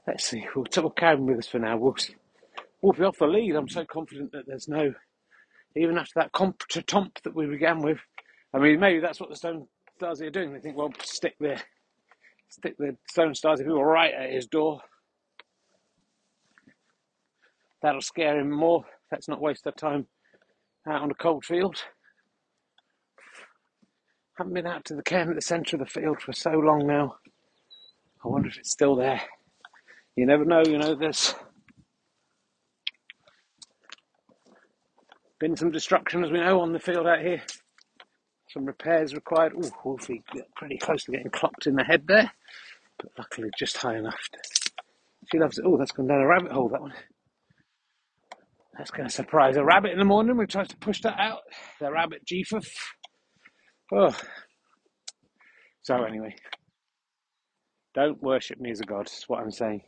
Let's 0.06 0.24
see. 0.24 0.46
We'll, 0.56 0.66
we'll 0.76 0.90
carry 0.90 1.16
them 1.16 1.26
with 1.26 1.38
us 1.38 1.46
for 1.46 1.58
now. 1.58 1.76
We'll, 1.76 1.96
we'll 2.80 2.94
be 2.94 3.04
off 3.04 3.18
the 3.18 3.26
lead. 3.26 3.54
I'm 3.54 3.68
so 3.68 3.84
confident 3.84 4.32
that 4.32 4.46
there's 4.46 4.68
no 4.68 4.94
even 5.76 5.98
after 5.98 6.12
that 6.16 6.32
contretemps 6.32 7.22
that 7.22 7.34
we 7.34 7.46
began 7.46 7.80
with. 7.80 7.98
I 8.52 8.58
mean, 8.58 8.80
maybe 8.80 9.00
that's 9.00 9.20
what 9.20 9.30
the 9.30 9.36
stone 9.36 9.68
stars 10.02 10.20
are 10.20 10.30
doing. 10.30 10.52
They 10.52 10.58
think, 10.58 10.76
well, 10.76 10.92
stick 11.00 11.36
the 11.38 11.62
stick 12.48 12.74
the 12.76 12.96
stone 13.08 13.36
stars 13.36 13.60
if 13.60 13.66
people 13.66 13.84
right 13.84 14.12
at 14.12 14.32
his 14.32 14.46
door. 14.46 14.80
That'll 17.82 18.00
scare 18.00 18.40
him 18.40 18.50
more. 18.50 18.84
Let's 19.12 19.28
not 19.28 19.40
waste 19.40 19.64
our 19.66 19.72
time 19.72 20.06
out 20.88 21.02
on 21.02 21.10
a 21.12 21.14
cold 21.14 21.44
field. 21.44 21.76
Haven't 24.38 24.54
been 24.54 24.66
out 24.66 24.84
to 24.86 24.96
the 24.96 25.04
cairn 25.04 25.28
at 25.28 25.36
the 25.36 25.40
centre 25.40 25.76
of 25.76 25.80
the 25.80 25.86
field 25.86 26.20
for 26.20 26.32
so 26.32 26.50
long 26.50 26.84
now. 26.84 27.16
I 28.24 28.28
wonder 28.28 28.48
if 28.48 28.58
it's 28.58 28.72
still 28.72 28.96
there. 28.96 29.20
You 30.16 30.26
never 30.26 30.44
know, 30.44 30.62
you 30.66 30.78
know, 30.78 30.96
there's 30.96 31.34
been 35.38 35.56
some 35.56 35.70
destruction, 35.70 36.24
as 36.24 36.30
we 36.32 36.40
know, 36.40 36.60
on 36.60 36.72
the 36.72 36.80
field 36.80 37.06
out 37.06 37.20
here. 37.20 37.42
Some 38.52 38.66
repairs 38.66 39.14
required. 39.14 39.52
Ooh, 39.54 39.70
Wolfie 39.84 40.22
pretty 40.56 40.76
close 40.76 41.04
to 41.04 41.12
getting 41.12 41.30
clocked 41.30 41.66
in 41.66 41.74
the 41.74 41.84
head 41.84 42.04
there, 42.06 42.30
but 42.98 43.12
luckily 43.18 43.48
just 43.58 43.76
high 43.78 43.96
enough. 43.96 44.18
To, 44.32 44.38
she 45.30 45.38
loves 45.38 45.58
it. 45.58 45.64
Oh, 45.66 45.78
that's 45.78 45.92
gone 45.92 46.08
down 46.08 46.20
a 46.20 46.26
rabbit 46.26 46.52
hole, 46.52 46.68
that 46.68 46.82
one. 46.82 46.92
That's 48.76 48.90
going 48.90 49.08
to 49.08 49.14
surprise 49.14 49.56
a 49.56 49.64
rabbit 49.64 49.92
in 49.92 49.98
the 49.98 50.04
morning. 50.04 50.36
We 50.36 50.46
try 50.46 50.64
to 50.64 50.76
push 50.78 51.00
that 51.02 51.18
out. 51.18 51.42
The 51.80 51.90
rabbit 51.90 52.26
Jeefuff. 52.26 52.66
Oh. 53.92 54.16
So, 55.82 56.04
anyway, 56.04 56.36
don't 57.94 58.22
worship 58.22 58.60
me 58.60 58.70
as 58.70 58.80
a 58.80 58.84
god, 58.84 59.06
is 59.06 59.24
what 59.26 59.40
I'm 59.40 59.50
saying. 59.50 59.82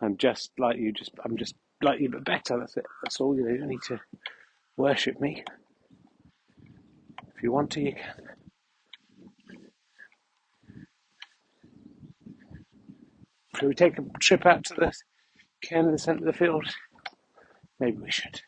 I'm 0.00 0.16
just 0.16 0.50
like 0.58 0.76
you, 0.76 0.92
just 0.92 1.12
I'm 1.24 1.36
just 1.36 1.54
like 1.82 2.00
you, 2.00 2.10
but 2.10 2.24
better. 2.24 2.58
That's 2.58 2.76
it. 2.76 2.84
That's 3.02 3.20
all 3.20 3.36
you 3.36 3.44
do. 3.44 3.50
You 3.50 3.58
don't 3.58 3.68
need 3.68 3.82
to 3.88 4.00
worship 4.76 5.20
me. 5.20 5.44
If 7.36 7.42
you 7.42 7.52
want 7.52 7.70
to, 7.72 7.82
you 7.82 7.92
can. 7.92 8.14
Should 13.56 13.68
we 13.68 13.74
take 13.74 13.98
a 13.98 14.04
trip 14.20 14.46
out 14.46 14.64
to 14.64 14.74
the 14.74 14.92
the 15.92 15.98
centre 15.98 16.26
of 16.26 16.32
the 16.32 16.32
field? 16.32 16.64
Maybe 17.78 17.98
we 17.98 18.10
should. 18.10 18.40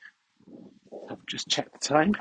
I've 1.11 1.25
just 1.27 1.49
checked 1.49 1.73
the 1.73 1.87
time. 1.87 2.15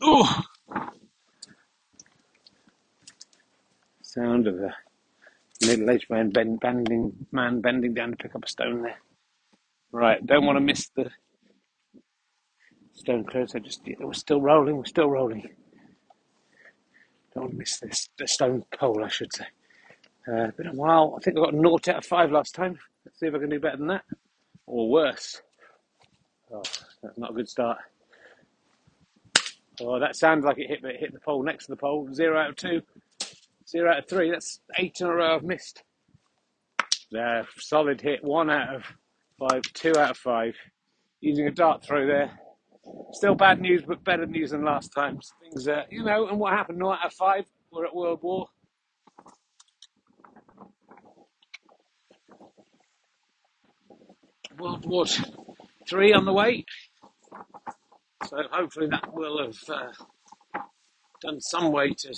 Oh! 0.00 0.42
Sound 4.02 4.46
of 4.46 4.58
a 4.58 4.74
middle-aged 5.66 6.10
man 6.10 6.30
bend, 6.30 6.60
bending 6.60 7.26
man 7.32 7.60
bending 7.60 7.94
down 7.94 8.10
to 8.10 8.16
pick 8.16 8.34
up 8.34 8.44
a 8.44 8.48
stone 8.48 8.82
there. 8.82 8.98
Right, 9.92 10.24
don't 10.24 10.46
want 10.46 10.56
to 10.56 10.60
miss 10.60 10.88
the 10.88 11.10
stone 12.94 13.24
clear, 13.24 13.46
so 13.46 13.58
just 13.58 13.82
we're 14.00 14.12
still 14.12 14.40
rolling, 14.40 14.76
we're 14.76 14.84
still 14.84 15.10
rolling. 15.10 15.48
Don't 17.34 17.44
want 17.44 17.52
to 17.52 17.58
miss 17.58 17.78
this 17.78 18.08
the 18.18 18.26
stone 18.26 18.64
pole, 18.78 19.04
I 19.04 19.08
should 19.08 19.32
say. 19.32 19.46
Uh, 20.26 20.50
been 20.56 20.68
a 20.68 20.72
while. 20.72 21.14
I 21.16 21.22
think 21.22 21.36
I 21.36 21.40
got 21.40 21.54
naught 21.54 21.88
out 21.88 21.98
of 21.98 22.06
five 22.06 22.32
last 22.32 22.54
time. 22.54 22.78
Let's 23.04 23.20
see 23.20 23.26
if 23.26 23.34
I 23.34 23.38
can 23.38 23.50
do 23.50 23.60
better 23.60 23.76
than 23.76 23.88
that, 23.88 24.04
or 24.66 24.88
worse. 24.88 25.42
Oh, 26.52 26.62
that's 27.02 27.18
not 27.18 27.32
a 27.32 27.34
good 27.34 27.48
start. 27.48 27.78
Oh, 29.80 29.98
that 29.98 30.16
sounds 30.16 30.44
like 30.44 30.58
it 30.58 30.68
hit 30.68 30.82
the 30.82 30.92
hit 30.92 31.12
the 31.12 31.20
pole 31.20 31.42
next 31.42 31.66
to 31.66 31.72
the 31.72 31.76
pole. 31.76 32.08
Zero 32.12 32.38
out 32.38 32.50
of 32.50 32.56
two. 32.56 32.82
Zero 33.68 33.90
out 33.92 33.98
of 34.00 34.08
three. 34.08 34.30
That's 34.30 34.60
eight 34.78 35.00
in 35.00 35.06
a 35.06 35.14
row 35.14 35.36
I've 35.36 35.42
missed. 35.42 35.82
There, 37.10 37.46
solid 37.58 38.00
hit. 38.00 38.22
One 38.22 38.50
out 38.50 38.76
of 38.76 38.82
five. 39.38 39.62
Two 39.72 39.96
out 39.96 40.10
of 40.12 40.16
five. 40.18 40.54
Using 41.20 41.46
a 41.46 41.50
dart 41.50 41.84
throw 41.84 42.06
there. 42.06 42.38
Still 43.12 43.34
bad 43.34 43.60
news, 43.60 43.82
but 43.86 44.04
better 44.04 44.26
news 44.26 44.50
than 44.50 44.64
last 44.64 44.92
time. 44.92 45.18
Things, 45.42 45.66
uh, 45.66 45.84
you 45.90 46.04
know, 46.04 46.28
and 46.28 46.38
what 46.38 46.52
happened? 46.52 46.78
Nine 46.78 46.98
out 47.00 47.06
of 47.06 47.12
five. 47.14 47.44
We're 47.72 47.86
at 47.86 47.94
World 47.94 48.20
War. 48.22 48.48
World 54.58 54.86
War 54.86 55.06
Three 55.88 56.12
on 56.12 56.24
the 56.24 56.32
way. 56.32 56.64
So 58.26 58.38
hopefully 58.50 58.88
that 58.90 59.12
will 59.12 59.38
have 59.44 59.56
uh, 59.68 60.60
done 61.20 61.40
some 61.40 61.72
way 61.72 61.90
to 61.90 62.14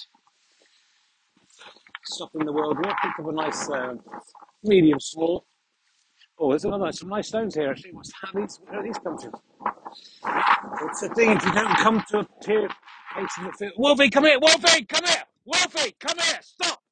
stopping 2.07 2.45
the 2.45 2.53
World 2.53 2.77
War. 2.77 2.95
Pick 3.03 3.19
up 3.19 3.29
a 3.29 3.33
nice 3.33 3.69
uh, 3.71 3.95
medium 4.63 5.01
small. 5.01 5.47
Oh, 6.39 6.51
there's 6.51 6.65
another 6.65 6.93
some 6.93 7.09
nice 7.09 7.29
stones 7.29 7.55
here 7.55 7.71
actually. 7.71 7.93
What's 7.93 8.13
how 8.21 8.29
these 8.39 8.61
where 8.69 8.83
these 8.83 8.99
come 8.99 9.19
from? 9.19 9.33
It's 10.83 11.01
the 11.01 11.09
thing 11.15 11.31
if 11.31 11.45
you 11.45 11.53
don't 11.53 11.77
come 11.79 12.05
to 12.11 12.19
a 12.21 12.27
tier 12.43 12.69
place 13.15 13.61
in. 13.61 13.71
Wolfie, 13.77 14.11
come 14.11 14.25
here! 14.25 14.39
Wolfie, 14.41 14.85
come 14.85 15.05
here! 15.05 15.23
Wolfie, 15.45 15.97
come 15.99 16.19
here! 16.19 16.39
Stop! 16.43 16.83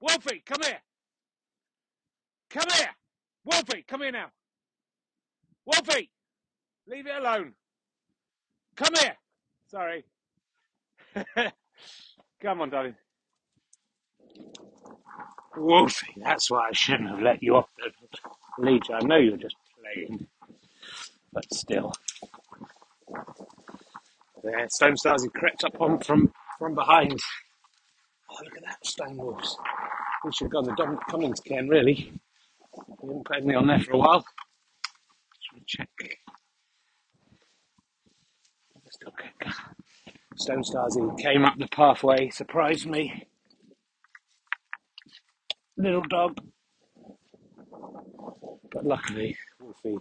Wolfie, 0.00 0.42
come 0.44 0.62
here! 0.62 0.80
Come 2.50 2.68
here! 2.76 2.90
Wolfie, 3.44 3.84
come 3.86 4.00
here 4.02 4.12
now! 4.12 4.26
Wolfie, 5.64 6.10
leave 6.88 7.06
it 7.06 7.16
alone. 7.16 7.52
Come 8.76 8.94
here! 9.00 9.16
Sorry. 9.68 10.04
come 12.42 12.60
on, 12.60 12.70
darling. 12.70 12.94
Wolfie, 15.56 16.14
that's 16.22 16.50
why 16.50 16.68
I 16.68 16.72
shouldn't 16.72 17.10
have 17.10 17.20
let 17.20 17.42
you 17.42 17.56
off 17.56 17.68
the 17.78 17.90
lead. 18.62 18.82
I 18.92 19.04
know 19.04 19.16
you're 19.16 19.36
just 19.36 19.56
playing, 19.80 20.26
but 21.32 21.44
still. 21.52 21.92
There, 24.42 24.68
Stone 24.68 24.96
Stars, 24.96 25.22
he 25.22 25.28
crept 25.30 25.64
up 25.64 25.80
on 25.80 25.98
from, 26.00 26.32
from 26.58 26.74
behind. 26.74 27.18
Oh, 28.30 28.36
look 28.44 28.56
at 28.56 28.64
that, 28.64 28.86
Stone 28.86 29.16
Wolves. 29.16 29.56
We 30.24 30.32
should 30.32 30.46
have 30.46 30.52
gone 30.52 30.64
the 30.64 30.74
Dominic 30.76 31.00
Cummings 31.10 31.40
cairn, 31.40 31.68
really. 31.68 32.12
We 33.00 33.08
haven't 33.08 33.24
put 33.24 33.36
anything 33.36 33.56
on 33.56 33.66
there 33.66 33.80
for 33.80 33.92
a 33.92 33.98
while. 33.98 34.24
Check. 35.66 35.88
Stone 40.36 40.64
Stars, 40.64 40.96
came 41.18 41.44
up 41.44 41.58
the 41.58 41.66
pathway, 41.68 42.28
surprised 42.30 42.86
me. 42.86 43.26
Little 45.76 46.02
dog. 46.08 46.38
But 48.72 48.84
luckily, 48.84 49.36
Wolfie 49.60 49.98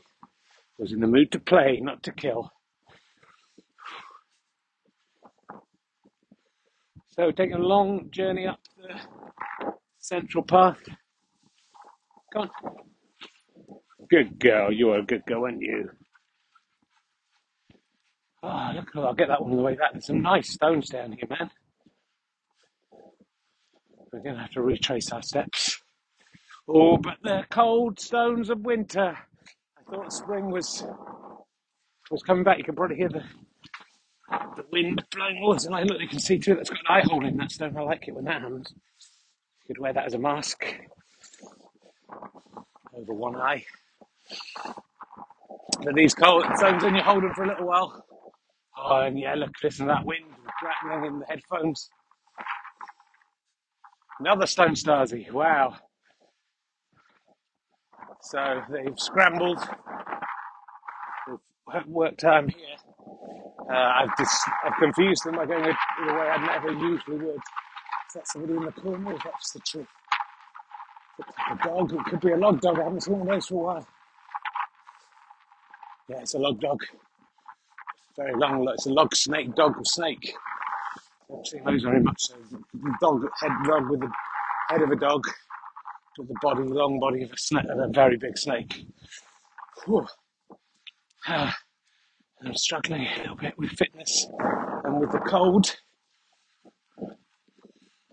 was 0.77 0.91
in 0.91 0.99
the 0.99 1.07
mood 1.07 1.31
to 1.31 1.39
play, 1.39 1.79
not 1.81 2.03
to 2.03 2.11
kill. 2.11 2.49
So 7.11 7.31
taking 7.31 7.55
a 7.55 7.59
long 7.59 8.09
journey 8.11 8.47
up 8.47 8.59
the 8.77 8.99
central 9.99 10.43
path. 10.43 10.81
Come 12.33 12.49
on. 12.63 12.75
Good 14.09 14.39
girl, 14.39 14.71
you 14.71 14.91
are 14.91 14.99
a 14.99 15.05
good 15.05 15.25
girl, 15.25 15.41
weren't 15.41 15.61
you? 15.61 15.89
Ah, 18.43 18.73
look, 18.75 18.89
I'll 18.95 19.13
get 19.15 19.29
that 19.29 19.41
one 19.41 19.51
on 19.51 19.57
the 19.57 19.63
way 19.63 19.75
back. 19.75 19.93
There's 19.93 20.05
some 20.05 20.21
nice 20.21 20.53
stones 20.53 20.89
down 20.89 21.13
here, 21.13 21.27
man. 21.29 21.49
Going 24.25 24.37
to 24.37 24.41
have 24.41 24.51
to 24.53 24.63
retrace 24.63 25.11
our 25.11 25.21
steps. 25.21 25.83
Oh, 26.67 26.97
but 26.97 27.17
the 27.21 27.45
cold 27.51 27.99
stones 27.99 28.49
of 28.49 28.61
winter. 28.61 29.15
I 29.77 29.91
thought 29.91 30.11
spring 30.11 30.49
was 30.49 30.83
was 32.09 32.23
coming 32.23 32.43
back. 32.43 32.57
You 32.57 32.63
can 32.63 32.75
probably 32.75 32.95
hear 32.95 33.09
the 33.09 33.23
the 34.55 34.65
wind 34.71 35.03
blowing 35.11 35.47
this, 35.53 35.65
and 35.65 35.75
I 35.75 35.83
look, 35.83 36.01
you 36.01 36.07
can 36.07 36.17
see 36.17 36.39
too 36.39 36.55
that's 36.55 36.71
got 36.71 36.79
an 36.79 36.85
eye 36.89 37.03
hole 37.05 37.23
in 37.23 37.37
that 37.37 37.51
stone. 37.51 37.77
I 37.77 37.81
like 37.81 38.07
it 38.07 38.15
when 38.15 38.25
that 38.25 38.41
happens. 38.41 38.73
You 38.73 39.75
could 39.75 39.79
wear 39.79 39.93
that 39.93 40.07
as 40.07 40.15
a 40.15 40.19
mask 40.19 40.65
over 42.95 43.13
one 43.13 43.35
eye. 43.35 43.63
But 45.83 45.93
these 45.93 46.15
cold 46.15 46.45
stones, 46.55 46.81
then 46.81 46.95
you 46.95 47.03
hold 47.03 47.21
them 47.21 47.33
for 47.35 47.43
a 47.43 47.47
little 47.49 47.67
while. 47.67 48.03
Oh, 48.75 49.01
and 49.01 49.19
yeah, 49.19 49.35
look, 49.35 49.51
listen 49.63 49.85
to 49.85 49.93
that 49.93 50.05
wind 50.05 50.25
rattling 50.63 51.05
in 51.13 51.19
the 51.19 51.25
headphones. 51.27 51.91
Another 54.19 54.47
stone 54.47 54.75
starsy, 54.75 55.31
wow. 55.31 55.75
So 58.21 58.61
they've 58.71 58.97
scrambled. 58.97 59.59
They've 61.73 61.87
worked 61.87 62.19
time 62.21 62.49
here. 62.49 62.77
Uh, 63.71 63.73
I've 63.75 64.17
just 64.17 64.41
I've 64.63 64.75
confused 64.79 65.23
them 65.25 65.35
by 65.35 65.45
going 65.45 65.65
in 65.65 66.09
a 66.09 66.13
way 66.13 66.27
I 66.29 66.45
never 66.45 66.71
usually 66.71 67.17
would. 67.17 67.35
Is 67.35 68.13
that 68.15 68.27
somebody 68.27 68.53
in 68.53 68.65
the 68.65 68.71
corner? 68.71 69.11
Or 69.11 69.13
is 69.15 69.21
that 69.23 69.33
just 69.41 69.55
a 69.55 69.59
tree? 69.59 69.85
Like 71.19 71.59
a 71.59 71.67
dog. 71.67 71.93
It 71.93 72.05
could 72.05 72.21
be 72.21 72.31
a 72.31 72.37
log 72.37 72.61
dog. 72.61 72.79
I 72.79 72.83
haven't 72.83 73.01
seen 73.01 73.19
one 73.19 73.27
of 73.27 73.33
those 73.33 73.47
for 73.47 73.55
a 73.55 73.57
while. 73.57 73.87
Yeah, 76.09 76.19
it's 76.21 76.35
a 76.35 76.39
log 76.39 76.61
dog. 76.61 76.79
Very 78.17 78.35
long. 78.35 78.67
It's 78.73 78.85
a 78.85 78.91
log 78.91 79.15
snake 79.15 79.55
dog 79.55 79.77
or 79.77 79.85
snake. 79.85 80.33
Those 81.29 81.83
very 81.83 82.01
much. 82.01 82.21
So 82.21 82.35
dog 83.01 83.23
head 83.41 83.51
dog 83.65 83.89
with 83.89 84.01
the 84.01 84.11
head 84.69 84.81
of 84.81 84.91
a 84.91 84.95
dog 84.95 85.23
with 86.17 86.27
the 86.27 86.35
body, 86.41 86.63
long 86.63 86.99
body 86.99 87.23
of 87.23 87.31
a 87.31 87.37
snake, 87.37 87.65
of 87.69 87.77
a 87.77 87.89
very 87.91 88.17
big 88.17 88.37
snake. 88.37 88.85
Whew. 89.85 90.07
Ah. 91.27 91.55
I'm 92.45 92.55
struggling 92.55 93.07
a 93.07 93.17
little 93.21 93.35
bit 93.35 93.57
with 93.57 93.71
fitness 93.71 94.27
and 94.83 94.99
with 94.99 95.11
the 95.11 95.19
cold. 95.19 95.75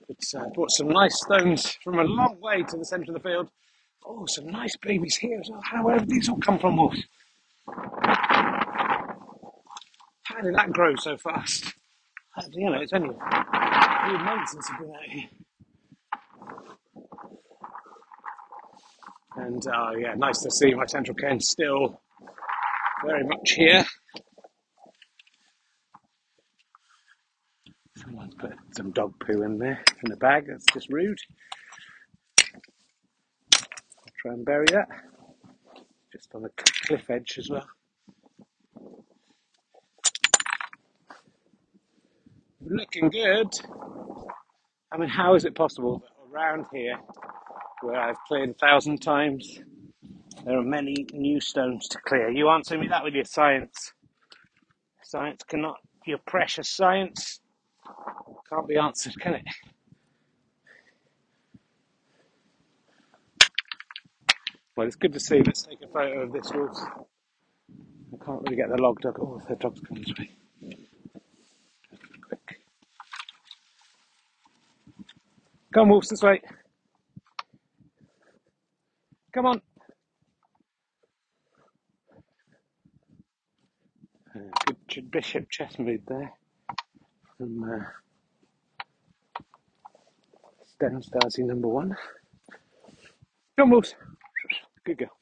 It's 0.08 0.34
uh, 0.34 0.48
brought 0.54 0.70
some 0.70 0.88
nice 0.88 1.20
stones 1.20 1.76
from 1.82 1.98
a 1.98 2.04
long 2.04 2.38
way 2.40 2.62
to 2.62 2.76
the 2.76 2.84
centre 2.84 3.12
of 3.12 3.22
the 3.22 3.28
field. 3.28 3.48
Oh, 4.06 4.26
some 4.26 4.46
nice 4.46 4.76
babies 4.76 5.16
here 5.16 5.38
as 5.40 5.50
well. 5.50 5.60
How, 5.64 5.84
where 5.84 5.98
have 5.98 6.08
these 6.08 6.28
all 6.28 6.38
come 6.38 6.58
from, 6.58 6.76
Wolves? 6.76 7.02
How 10.24 10.40
did 10.42 10.54
that 10.54 10.72
grow 10.72 10.94
so 10.96 11.16
fast? 11.18 11.74
You 12.50 12.70
know, 12.70 12.80
it's 12.80 12.92
only 12.92 13.10
a 13.10 14.08
few 14.08 14.18
months 14.18 14.52
since 14.52 14.70
I've 14.70 14.80
been 14.80 14.90
out 14.90 15.02
here. 15.06 15.28
And 19.36 19.66
uh, 19.66 19.90
yeah, 19.98 20.14
nice 20.14 20.40
to 20.40 20.50
see 20.50 20.74
my 20.74 20.86
central 20.86 21.14
cairn 21.14 21.40
still 21.40 22.00
very 23.04 23.24
much 23.24 23.52
here. 23.52 23.84
Someone's 27.96 28.34
put 28.34 28.52
some 28.76 28.92
dog 28.92 29.14
poo 29.20 29.42
in 29.42 29.58
there 29.58 29.84
in 30.02 30.10
the 30.10 30.16
bag. 30.16 30.46
That's 30.48 30.64
just 30.72 30.88
rude. 30.90 31.18
I'll 33.54 34.12
try 34.20 34.32
and 34.32 34.44
bury 34.44 34.66
that. 34.72 34.88
Just 36.12 36.34
on 36.34 36.42
the 36.42 36.50
cliff 36.86 37.10
edge 37.10 37.36
as 37.38 37.50
well. 37.50 37.66
Looking 42.82 43.10
good. 43.10 43.46
I 44.90 44.96
mean, 44.98 45.08
how 45.08 45.36
is 45.36 45.44
it 45.44 45.54
possible 45.54 46.00
that 46.00 46.34
around 46.34 46.66
here, 46.72 46.98
where 47.80 47.94
I've 47.94 48.16
cleared 48.26 48.50
a 48.50 48.54
thousand 48.54 49.00
times, 49.00 49.60
there 50.44 50.58
are 50.58 50.64
many 50.64 51.06
new 51.12 51.40
stones 51.40 51.86
to 51.90 51.98
clear? 52.04 52.28
You 52.28 52.48
answer 52.48 52.76
me 52.76 52.88
that 52.88 53.04
with 53.04 53.14
your 53.14 53.24
science. 53.24 53.92
Science 55.00 55.44
cannot, 55.46 55.76
your 56.06 56.18
precious 56.26 56.68
science 56.68 57.38
can't 58.50 58.66
be 58.66 58.76
answered, 58.76 59.14
can 59.20 59.34
it? 59.34 59.44
Well, 64.76 64.88
it's 64.88 64.96
good 64.96 65.12
to 65.12 65.20
see. 65.20 65.40
Let's 65.40 65.62
take 65.62 65.82
a 65.82 65.86
photo 65.86 66.22
of 66.22 66.32
this 66.32 66.50
wolf. 66.52 66.76
I 68.12 68.24
can't 68.24 68.42
really 68.42 68.56
get 68.56 68.70
the 68.70 68.82
log 68.82 69.00
dog. 69.00 69.18
Oh, 69.20 69.40
the 69.48 69.54
dog's 69.54 69.80
coming 69.82 70.02
this 70.02 70.18
way. 70.18 70.30
Come 75.72 75.84
on, 75.84 75.88
wolves, 75.88 76.08
this 76.08 76.22
way. 76.22 76.42
Come 79.32 79.46
on. 79.46 79.62
Good 84.88 85.10
Bishop 85.10 85.48
Chestnut 85.48 86.00
there 86.06 86.32
from 87.38 87.64
uh, 87.64 87.84
Stone 90.66 91.00
Starsy 91.00 91.46
number 91.46 91.68
one. 91.68 91.96
Come 93.56 93.68
on, 93.68 93.70
wolves. 93.70 93.94
Good 94.84 94.98
girl. 94.98 95.16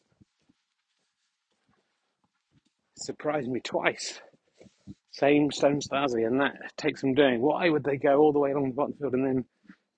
Surprised 2.97 3.49
me 3.49 3.61
twice. 3.61 4.21
Same 5.13 5.53
Stone 5.53 5.81
Starsy, 5.81 6.27
and 6.27 6.41
that 6.41 6.55
takes 6.77 7.03
some 7.03 7.15
doing. 7.15 7.41
Why 7.41 7.69
would 7.69 7.85
they 7.85 7.97
go 7.97 8.19
all 8.19 8.33
the 8.33 8.41
way 8.41 8.51
along 8.51 8.71
the 8.71 8.75
bottom 8.75 8.95
field 8.95 9.15
and 9.15 9.25
then 9.25 9.45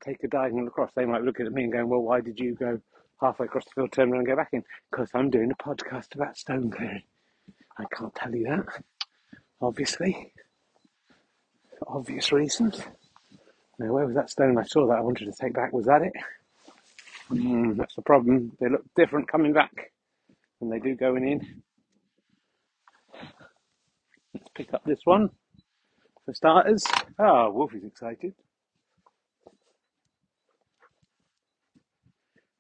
take 0.03 0.23
a 0.25 0.29
diagonal 0.29 0.67
across? 0.67 0.91
They 0.95 1.05
might 1.05 1.23
look 1.23 1.41
at 1.41 1.53
me 1.53 1.65
and 1.65 1.73
go, 1.73 1.87
well, 1.87 2.03
why 2.03 2.21
did 2.21 2.39
you 2.39 2.55
go 2.55 2.81
halfway 3.21 3.47
across 3.47 3.65
the 3.65 3.71
field, 3.75 3.93
turn 3.93 4.11
around 4.11 4.21
and 4.21 4.27
go 4.27 4.37
back 4.37 4.51
in? 4.53 4.65
Because 4.91 5.11
I'm 5.15 5.31
doing 5.31 5.51
a 5.51 5.63
podcast 5.63 6.15
about 6.15 6.37
stone 6.37 6.71
clearing. 6.71 7.03
I 7.79 7.85
can't 7.97 8.15
tell 8.15 8.35
you 8.35 8.45
that, 8.49 8.67
obviously, 9.61 10.33
for 11.79 11.97
obvious 11.97 12.33
reasons. 12.33 12.83
Now, 13.79 13.93
where 13.93 14.07
was 14.07 14.15
that 14.15 14.31
stone 14.31 14.59
I 14.59 14.65
saw 14.65 14.87
that 14.89 14.99
I 14.99 15.01
wanted 15.01 15.25
to 15.27 15.33
take 15.33 15.55
back? 15.55 15.73
Was 15.73 15.87
that 15.87 16.03
it? 16.03 16.13
Mm, 17.31 17.77
that's 17.77 17.95
the 17.95 18.03
problem. 18.03 18.53
They 18.61 18.69
look 18.69 18.85
different 18.95 19.29
coming 19.29 19.53
back 19.53 19.93
than 20.61 20.69
they 20.69 20.79
do 20.79 20.95
going 20.95 21.27
in. 21.27 21.63
Let's 24.35 24.49
pick 24.55 24.75
up 24.75 24.85
this 24.85 25.01
one 25.05 25.31
for 26.25 26.35
starters. 26.35 26.85
Ah, 27.19 27.49
Wolfie's 27.49 27.85
excited. 27.85 28.35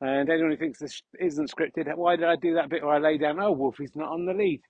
And 0.02 0.28
anyone 0.28 0.50
who 0.50 0.56
thinks 0.56 0.80
this 0.80 1.00
isn't 1.20 1.48
scripted, 1.48 1.86
why 1.96 2.16
did 2.16 2.26
I 2.26 2.34
do 2.34 2.54
that 2.54 2.68
bit 2.68 2.82
where 2.82 2.96
I 2.96 2.98
lay 2.98 3.18
down? 3.18 3.38
Oh, 3.38 3.52
Wolfie's 3.52 3.94
not 3.94 4.10
on 4.10 4.26
the 4.26 4.34
lead. 4.34 4.60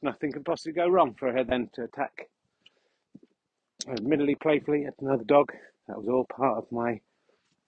Nothing 0.00 0.32
could 0.32 0.46
possibly 0.46 0.72
go 0.72 0.88
wrong 0.88 1.14
for 1.18 1.30
her 1.30 1.44
then 1.44 1.68
to 1.74 1.82
attack, 1.82 2.30
admittedly 3.86 4.36
playfully, 4.36 4.86
at 4.86 4.94
another 5.02 5.24
dog. 5.24 5.52
That 5.86 5.98
was 5.98 6.08
all 6.08 6.24
part 6.24 6.56
of 6.56 6.72
my 6.72 7.00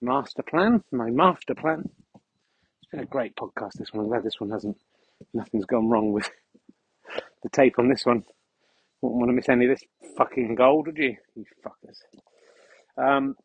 master 0.01 0.41
plan. 0.41 0.83
My 0.91 1.11
master 1.11 1.53
plan. 1.53 1.87
It's 2.15 2.89
been 2.89 3.01
a 3.01 3.05
great 3.05 3.35
podcast. 3.35 3.73
This 3.77 3.93
one. 3.93 4.05
I'm 4.05 4.09
glad 4.09 4.23
this 4.23 4.39
one 4.39 4.49
hasn't. 4.49 4.77
Nothing's 5.35 5.65
gone 5.65 5.89
wrong 5.89 6.13
with 6.13 6.31
the 7.43 7.49
tape 7.49 7.77
on 7.77 7.89
this 7.89 8.07
one. 8.07 8.23
Wouldn't 9.03 9.19
want 9.19 9.29
to 9.29 9.33
miss 9.33 9.49
any 9.49 9.65
of 9.65 9.77
this 9.77 10.13
fucking 10.17 10.55
gold, 10.55 10.87
would 10.87 10.97
you? 10.97 11.15
You 11.35 11.45
fuckers. 11.63 11.99
Um, 12.97 13.35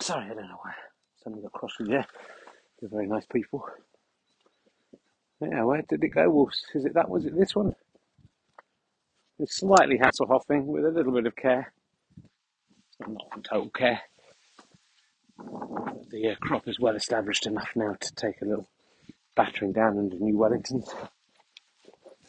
sorry, 0.00 0.24
I 0.24 0.28
don't 0.28 0.48
know 0.48 0.58
why. 0.62 0.72
Suddenly 1.22 1.42
got 1.42 1.52
cross 1.52 1.78
with 1.78 1.90
you. 1.90 2.00
They're 2.80 2.90
very 2.90 3.06
nice 3.06 3.26
people. 3.26 3.64
Yeah, 5.40 5.64
where 5.64 5.82
did 5.82 6.02
it 6.02 6.08
go, 6.08 6.28
Wolves? 6.30 6.64
Is 6.74 6.84
it 6.84 6.94
that? 6.94 7.08
Was 7.08 7.24
it 7.26 7.36
this 7.36 7.54
one? 7.54 7.74
It's 9.38 9.56
slightly 9.56 9.98
Hasselhoffing 9.98 10.64
with 10.66 10.84
a 10.84 10.90
little 10.90 11.12
bit 11.12 11.26
of 11.26 11.34
care. 11.34 11.72
Not, 13.00 13.10
not 13.10 13.44
total 13.44 13.70
care. 13.70 14.00
The 16.10 16.30
uh, 16.30 16.34
crop 16.40 16.68
is 16.68 16.78
well 16.78 16.94
established 16.94 17.46
enough 17.46 17.70
now 17.74 17.96
to 18.00 18.14
take 18.14 18.40
a 18.40 18.44
little 18.44 18.68
battering 19.34 19.72
down 19.72 19.98
under 19.98 20.16
New 20.16 20.38
Wellington. 20.38 20.84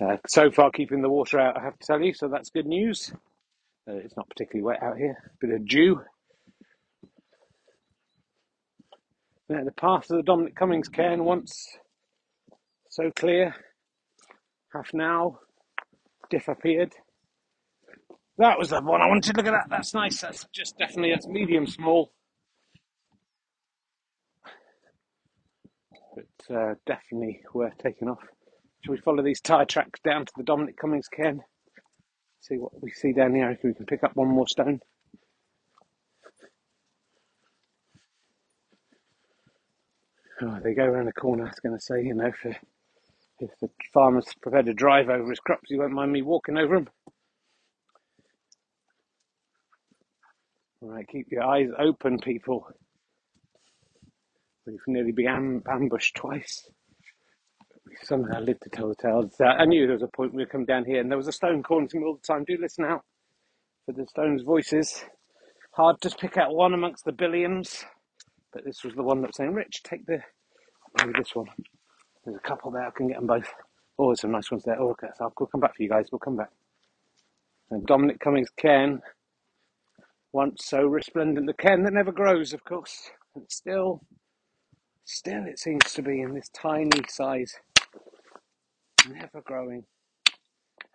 Uh, 0.01 0.17
so 0.27 0.51
far, 0.51 0.71
keeping 0.71 1.01
the 1.01 1.09
water 1.09 1.39
out, 1.39 1.57
I 1.57 1.63
have 1.63 1.77
to 1.77 1.85
tell 1.85 2.01
you, 2.01 2.13
so 2.13 2.27
that's 2.27 2.49
good 2.49 2.65
news. 2.65 3.13
Uh, 3.87 3.93
it's 3.93 4.17
not 4.17 4.27
particularly 4.27 4.63
wet 4.63 4.81
out 4.81 4.97
here. 4.97 5.31
Bit 5.39 5.51
of 5.51 5.67
dew. 5.67 6.01
The 9.47 9.71
path 9.77 10.09
of 10.09 10.17
the 10.17 10.23
Dominic 10.23 10.55
Cummings 10.55 10.89
cairn 10.89 11.23
once 11.23 11.67
so 12.89 13.11
clear, 13.15 13.53
half 14.73 14.89
now 14.93 15.37
disappeared. 16.31 16.93
That 18.39 18.57
was 18.57 18.69
the 18.69 18.81
one 18.81 19.01
I 19.01 19.07
wanted. 19.07 19.37
Look 19.37 19.45
at 19.45 19.51
that. 19.51 19.67
That's 19.69 19.93
nice. 19.93 20.19
That's 20.21 20.45
just 20.53 20.77
definitely 20.79 21.11
that's 21.11 21.27
medium 21.27 21.67
small, 21.67 22.11
but 26.15 26.55
uh, 26.55 26.73
definitely 26.87 27.41
worth 27.53 27.77
taking 27.77 28.09
off. 28.09 28.23
Shall 28.83 28.93
we 28.93 28.99
follow 29.01 29.23
these 29.23 29.41
tyre 29.41 29.65
tracks 29.65 29.99
down 30.03 30.25
to 30.25 30.33
the 30.35 30.43
Dominic 30.43 30.77
Cummings 30.77 31.07
cairn? 31.07 31.41
See 32.41 32.55
what 32.55 32.71
we 32.81 32.91
see 32.91 33.13
down 33.13 33.35
here. 33.35 33.51
If 33.51 33.59
we 33.63 33.73
can 33.73 33.85
pick 33.85 34.03
up 34.03 34.15
one 34.15 34.29
more 34.29 34.47
stone. 34.47 34.79
Oh, 40.41 40.59
they 40.63 40.73
go 40.73 40.83
around 40.85 41.05
the 41.07 41.13
corner. 41.13 41.45
I 41.45 41.49
was 41.49 41.59
going 41.59 41.77
to 41.77 41.81
say, 41.81 42.03
you 42.03 42.13
know, 42.13 42.27
if, 42.27 42.45
uh, 42.45 42.57
if 43.39 43.51
the 43.61 43.69
farmer's 43.93 44.27
prepared 44.41 44.67
to 44.67 44.73
drive 44.73 45.09
over 45.09 45.29
his 45.29 45.39
crops, 45.39 45.69
he 45.69 45.77
won't 45.77 45.93
mind 45.93 46.11
me 46.11 46.21
walking 46.21 46.57
over. 46.57 46.85
All 50.81 50.89
right, 50.89 51.07
keep 51.07 51.27
your 51.31 51.43
eyes 51.43 51.69
open, 51.79 52.19
people. 52.19 52.67
We've 54.67 54.79
nearly 54.87 55.11
been 55.11 55.63
ambushed 55.71 56.15
twice. 56.15 56.69
We 57.87 57.95
somehow 58.03 58.39
lived 58.41 58.63
to 58.63 58.69
tell 58.69 58.89
the 58.89 58.95
tale. 58.95 59.29
So 59.35 59.45
I 59.45 59.65
knew 59.65 59.85
there 59.87 59.95
was 59.95 60.03
a 60.03 60.07
point 60.07 60.33
we 60.33 60.43
would 60.43 60.51
come 60.51 60.65
down 60.65 60.85
here, 60.85 61.01
and 61.01 61.09
there 61.11 61.17
was 61.17 61.27
a 61.27 61.33
stone 61.33 61.63
calling 61.63 61.87
to 61.89 61.97
me 61.97 62.05
all 62.05 62.15
the 62.15 62.33
time. 62.33 62.45
Do 62.45 62.57
listen 62.61 62.85
out 62.85 63.03
for 63.85 63.93
the 63.93 64.07
stone's 64.07 64.43
voices. 64.43 65.03
Hard 65.73 66.01
to 66.01 66.09
pick 66.11 66.37
out 66.37 66.55
one 66.55 66.73
amongst 66.73 67.05
the 67.05 67.11
billions, 67.13 67.85
but 68.55 68.63
this 68.63 68.85
was 68.85 68.95
the 68.95 69.03
one 69.03 69.21
that 69.21 69.27
was 69.27 69.35
saying, 69.35 69.53
"Rich, 69.53 69.83
take 69.83 70.05
the 70.05 70.23
maybe 70.97 71.11
this 71.19 71.35
one." 71.35 71.47
There's 72.23 72.37
a 72.37 72.47
couple 72.47 72.71
there. 72.71 72.87
I 72.87 72.91
can 72.91 73.09
get 73.09 73.17
them 73.17 73.27
both. 73.27 73.53
Oh, 73.99 74.07
there's 74.07 74.21
some 74.21 74.31
nice 74.31 74.49
ones 74.49 74.63
there. 74.63 74.79
Oh, 74.79 74.91
okay, 74.91 75.09
so 75.15 75.25
I'll 75.25 75.47
come 75.47 75.59
back 75.59 75.75
for 75.75 75.83
you 75.83 75.89
guys. 75.89 76.07
We'll 76.09 76.19
come 76.19 76.37
back. 76.37 76.51
And 77.69 77.85
Dominic 77.85 78.19
Cummings 78.21 78.49
cairn, 78.55 79.01
once 80.31 80.65
so 80.65 80.85
resplendent, 80.85 81.47
the 81.47 81.53
cairn 81.53 81.83
that 81.83 81.93
never 81.93 82.13
grows, 82.13 82.53
of 82.53 82.63
course, 82.63 83.11
and 83.35 83.43
still, 83.49 84.01
still 85.03 85.45
it 85.45 85.59
seems 85.59 85.91
to 85.93 86.01
be 86.01 86.21
in 86.21 86.33
this 86.33 86.49
tiny 86.49 87.01
size, 87.09 87.59
never 89.09 89.41
growing. 89.43 89.83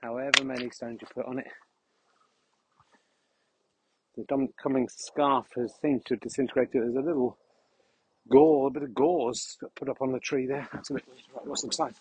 However 0.03 0.45
many 0.45 0.71
stones 0.71 1.01
you 1.03 1.09
put 1.13 1.27
on 1.27 1.39
it. 1.39 1.49
The 4.17 4.25
Dominic 4.25 4.57
Cummings 4.57 4.95
scarf 4.97 5.47
has 5.57 5.75
seemed 5.81 6.07
to 6.07 6.15
have 6.15 6.21
disintegrated. 6.21 6.83
There's 6.83 6.97
a 6.97 7.01
little 7.01 7.37
gore, 8.31 8.69
a 8.69 8.71
bit 8.71 8.83
of 8.83 8.95
gauze 8.95 9.59
put 9.77 9.89
up 9.89 10.01
on 10.01 10.13
the 10.13 10.21
tree 10.21 10.47
there. 10.47 10.69
That's 10.73 10.91
a 10.91 10.95
bit. 10.95 11.05
Right, 11.35 11.47
what's 11.47 11.63
the 11.63 11.73
sign? 11.73 11.95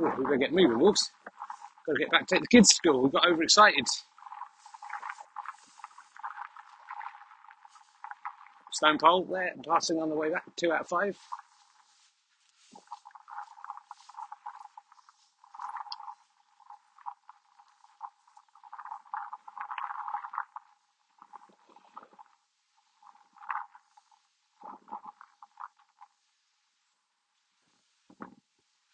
Ooh, 0.00 0.12
we 0.18 0.24
better 0.24 0.36
get 0.36 0.52
moving, 0.52 0.78
wolves. 0.78 1.10
Got 1.86 1.92
to 1.92 1.98
get 1.98 2.10
back 2.10 2.26
to 2.26 2.34
take 2.34 2.42
the 2.42 2.48
kids 2.48 2.68
to 2.68 2.74
school. 2.74 3.02
We 3.02 3.10
got 3.10 3.26
overexcited. 3.26 3.86
Stone 8.72 8.98
pole 8.98 9.24
there, 9.24 9.54
passing 9.66 9.98
on 10.02 10.10
the 10.10 10.14
way 10.14 10.30
back. 10.30 10.44
Two 10.56 10.72
out 10.72 10.82
of 10.82 10.88
five. 10.88 11.16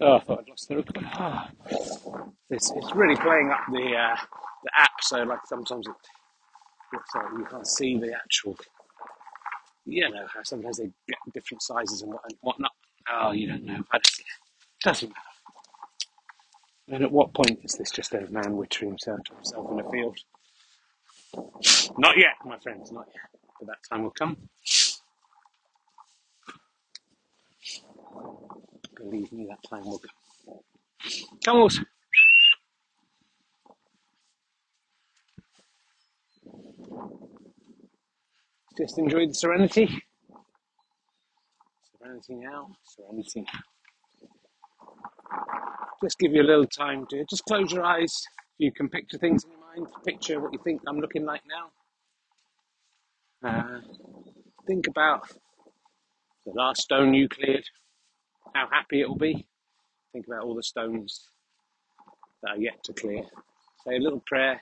Oh, 0.05 0.17
I 0.17 0.21
thought 0.21 0.41
I'd 0.41 0.49
lost 0.49 0.69
the 0.69 0.77
record. 0.77 0.99
Ah. 1.13 1.49
It's, 2.51 2.73
it's 2.73 2.93
really 2.93 3.15
playing 3.15 3.51
up 3.51 3.61
the 3.71 3.95
uh, 3.97 4.17
the 4.65 4.71
app, 4.77 4.91
so 5.01 5.23
like 5.23 5.39
sometimes 5.47 5.87
it 5.87 5.95
looks 6.93 7.15
like 7.15 7.27
you 7.39 7.47
can't 7.49 7.67
see 7.67 7.97
the 7.99 8.13
actual. 8.13 8.57
You 9.85 10.11
know 10.11 10.27
how 10.35 10.43
sometimes 10.43 10.79
they 10.79 10.91
get 11.09 11.19
different 11.33 11.63
sizes 11.63 12.03
and 12.03 12.13
whatnot. 12.41 12.73
Oh, 13.13 13.31
you 13.31 13.47
don't 13.47 13.65
know. 13.65 13.85
But 13.93 14.05
it 14.05 14.25
doesn't 14.83 15.09
matter. 15.09 16.97
And 16.97 17.05
at 17.05 17.13
what 17.13 17.33
point 17.33 17.61
is 17.63 17.75
this 17.75 17.93
just 17.93 18.13
a 18.13 18.21
man 18.31 18.57
wittering 18.57 18.89
himself 18.89 19.21
to 19.27 19.35
himself 19.35 19.71
in 19.71 19.81
a 19.81 19.91
field? 19.91 20.19
Not 21.97 22.17
yet, 22.17 22.35
my 22.45 22.59
friends, 22.59 22.91
not 22.91 23.07
yet. 23.15 23.41
But 23.61 23.69
that 23.69 23.79
time 23.89 24.03
will 24.03 24.11
come. 24.11 24.37
Believe 29.03 29.33
me, 29.33 29.47
that 29.49 29.59
time 29.69 29.85
will 29.85 29.99
come. 29.99 30.11
Come 31.45 31.57
on. 31.57 31.71
Just 38.79 38.99
enjoy 38.99 39.27
the 39.27 39.35
serenity. 39.35 39.89
Serenity 41.99 42.35
now, 42.37 42.69
serenity 42.85 43.43
now. 43.43 43.61
Just 46.03 46.19
give 46.19 46.33
you 46.33 46.43
a 46.43 46.45
little 46.45 46.67
time 46.67 47.07
to 47.11 47.25
just 47.29 47.45
close 47.45 47.73
your 47.73 47.85
eyes. 47.85 48.23
You 48.59 48.73
can 48.73 48.89
picture 48.89 49.19
things 49.19 49.45
in 49.45 49.51
your 49.51 49.61
mind. 49.61 49.89
Picture 50.07 50.41
what 50.41 50.53
you 50.53 50.61
think 50.65 50.81
I'm 50.87 51.01
looking 51.01 51.25
like 51.25 51.43
now. 51.49 51.71
Uh, 53.49 53.81
think 54.67 54.87
about 54.87 55.29
the 56.47 56.53
last 56.53 56.83
stone 56.83 57.15
you 57.15 57.29
cleared, 57.29 57.65
how 58.55 58.69
happy 58.71 59.01
it 59.01 59.09
will 59.09 59.17
be. 59.17 59.47
Think 60.13 60.27
about 60.27 60.45
all 60.45 60.55
the 60.55 60.63
stones 60.63 61.29
that 62.43 62.51
are 62.51 62.59
yet 62.59 62.83
to 62.85 62.93
clear. 62.93 63.23
Say 63.85 63.97
a 63.97 64.01
little 64.01 64.23
prayer 64.27 64.61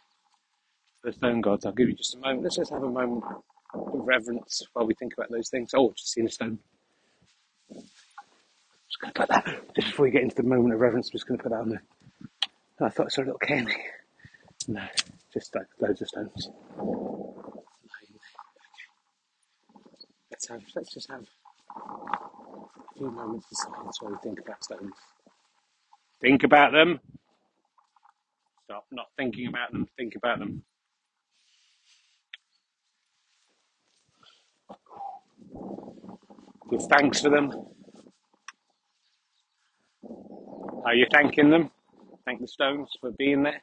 for 1.00 1.10
the 1.10 1.16
stone 1.16 1.40
gods. 1.40 1.66
I'll 1.66 1.72
give 1.72 1.88
you 1.88 1.94
just 1.94 2.14
a 2.14 2.18
moment. 2.18 2.42
Let's 2.42 2.56
just 2.56 2.72
have 2.72 2.82
a 2.82 2.88
moment 2.88 3.24
of 3.74 4.06
reverence 4.06 4.62
while 4.72 4.86
we 4.86 4.94
think 4.94 5.14
about 5.14 5.30
those 5.30 5.48
things. 5.48 5.72
Oh, 5.74 5.92
just 5.96 6.12
seen 6.12 6.26
a 6.26 6.30
stone. 6.30 6.58
Just 7.72 9.00
going 9.00 9.12
to 9.12 9.20
put 9.20 9.28
that, 9.28 9.44
just 9.74 9.88
before 9.88 10.04
we 10.04 10.10
get 10.10 10.22
into 10.22 10.36
the 10.36 10.42
moment 10.42 10.74
of 10.74 10.80
reverence, 10.80 11.08
I'm 11.08 11.12
just 11.12 11.26
going 11.26 11.38
to 11.38 11.42
put 11.42 11.50
that 11.50 11.60
on 11.60 11.68
there. 11.70 11.82
Oh, 12.80 12.86
I 12.86 12.88
thought 12.90 13.06
I 13.06 13.08
saw 13.08 13.22
a 13.22 13.24
little 13.24 13.38
candy. 13.38 13.76
No, 14.66 14.82
just 15.32 15.54
like 15.54 15.66
loads 15.80 16.02
of 16.02 16.08
stones. 16.08 16.50
Let's 20.30 20.48
have, 20.48 20.62
let's 20.74 20.92
just 20.92 21.10
have 21.10 21.26
a 22.76 22.98
few 22.98 23.10
moments 23.10 23.46
of 23.52 23.58
silence 23.58 24.00
while 24.00 24.12
we 24.12 24.18
think 24.22 24.40
about 24.40 24.62
stones. 24.64 24.94
Think 26.20 26.44
about 26.44 26.72
them. 26.72 27.00
Stop 28.64 28.86
not 28.92 29.06
thinking 29.16 29.48
about 29.48 29.72
them. 29.72 29.88
Think 29.96 30.14
about 30.16 30.38
them. 30.38 30.62
Give 36.70 36.82
thanks 36.90 37.20
for 37.20 37.30
them. 37.30 37.52
Are 40.84 40.94
you 40.94 41.06
thanking 41.12 41.50
them? 41.50 41.70
Thank 42.24 42.40
the 42.40 42.48
stones 42.48 42.90
for 43.00 43.12
being 43.12 43.42
there. 43.42 43.62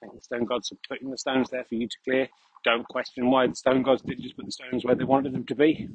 Thank 0.00 0.14
the 0.14 0.20
stone 0.20 0.44
gods 0.44 0.68
for 0.68 0.76
putting 0.88 1.10
the 1.10 1.18
stones 1.18 1.50
there 1.50 1.64
for 1.64 1.74
you 1.74 1.88
to 1.88 1.96
clear. 2.04 2.28
Don't 2.64 2.86
question 2.88 3.30
why 3.30 3.46
the 3.46 3.54
stone 3.54 3.82
gods 3.82 4.02
didn't 4.02 4.22
just 4.22 4.36
put 4.36 4.46
the 4.46 4.52
stones 4.52 4.84
where 4.84 4.94
they 4.94 5.04
wanted 5.04 5.32
them 5.34 5.44
to 5.46 5.54
be. 5.54 5.88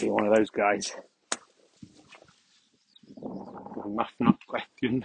Be 0.00 0.10
one 0.10 0.26
of 0.26 0.34
those 0.34 0.50
guys. 0.50 0.94
Must 3.86 4.12
not 4.20 4.36
question 4.46 5.04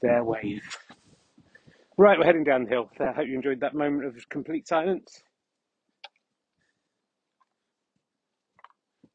their 0.00 0.22
wave. 0.24 0.62
Right, 1.96 2.18
we're 2.18 2.24
heading 2.24 2.44
down 2.44 2.64
the 2.64 2.70
hill. 2.70 2.90
I 3.00 3.12
hope 3.12 3.26
you 3.26 3.34
enjoyed 3.34 3.60
that 3.60 3.74
moment 3.74 4.06
of 4.06 4.28
complete 4.28 4.66
silence. 4.68 5.22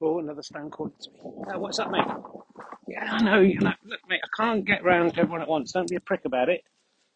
Oh, 0.01 0.19
another 0.19 0.41
stone 0.43 0.69
calling 0.69 0.93
to 1.01 1.09
me. 1.11 1.19
Oh, 1.53 1.59
what's 1.59 1.79
up, 1.79 1.91
mate? 1.91 2.05
Yeah, 2.87 3.05
I 3.11 3.21
know, 3.21 3.41
you 3.41 3.59
know. 3.59 3.73
Look, 3.85 3.99
mate, 4.09 4.21
I 4.23 4.41
can't 4.41 4.65
get 4.65 4.83
round 4.83 5.13
to 5.15 5.19
everyone 5.21 5.41
at 5.41 5.47
once. 5.47 5.73
Don't 5.73 5.89
be 5.89 5.97
a 5.97 5.99
prick 5.99 6.21
about 6.25 6.49
it. 6.49 6.63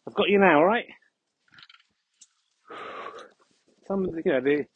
I've 0.06 0.14
got 0.14 0.28
you 0.28 0.38
now, 0.38 0.58
all 0.58 0.66
right? 0.66 0.84
Some 3.88 4.04
of 4.04 4.12
the, 4.12 4.22
you 4.24 4.32
know, 4.32 4.40
the 4.40 4.66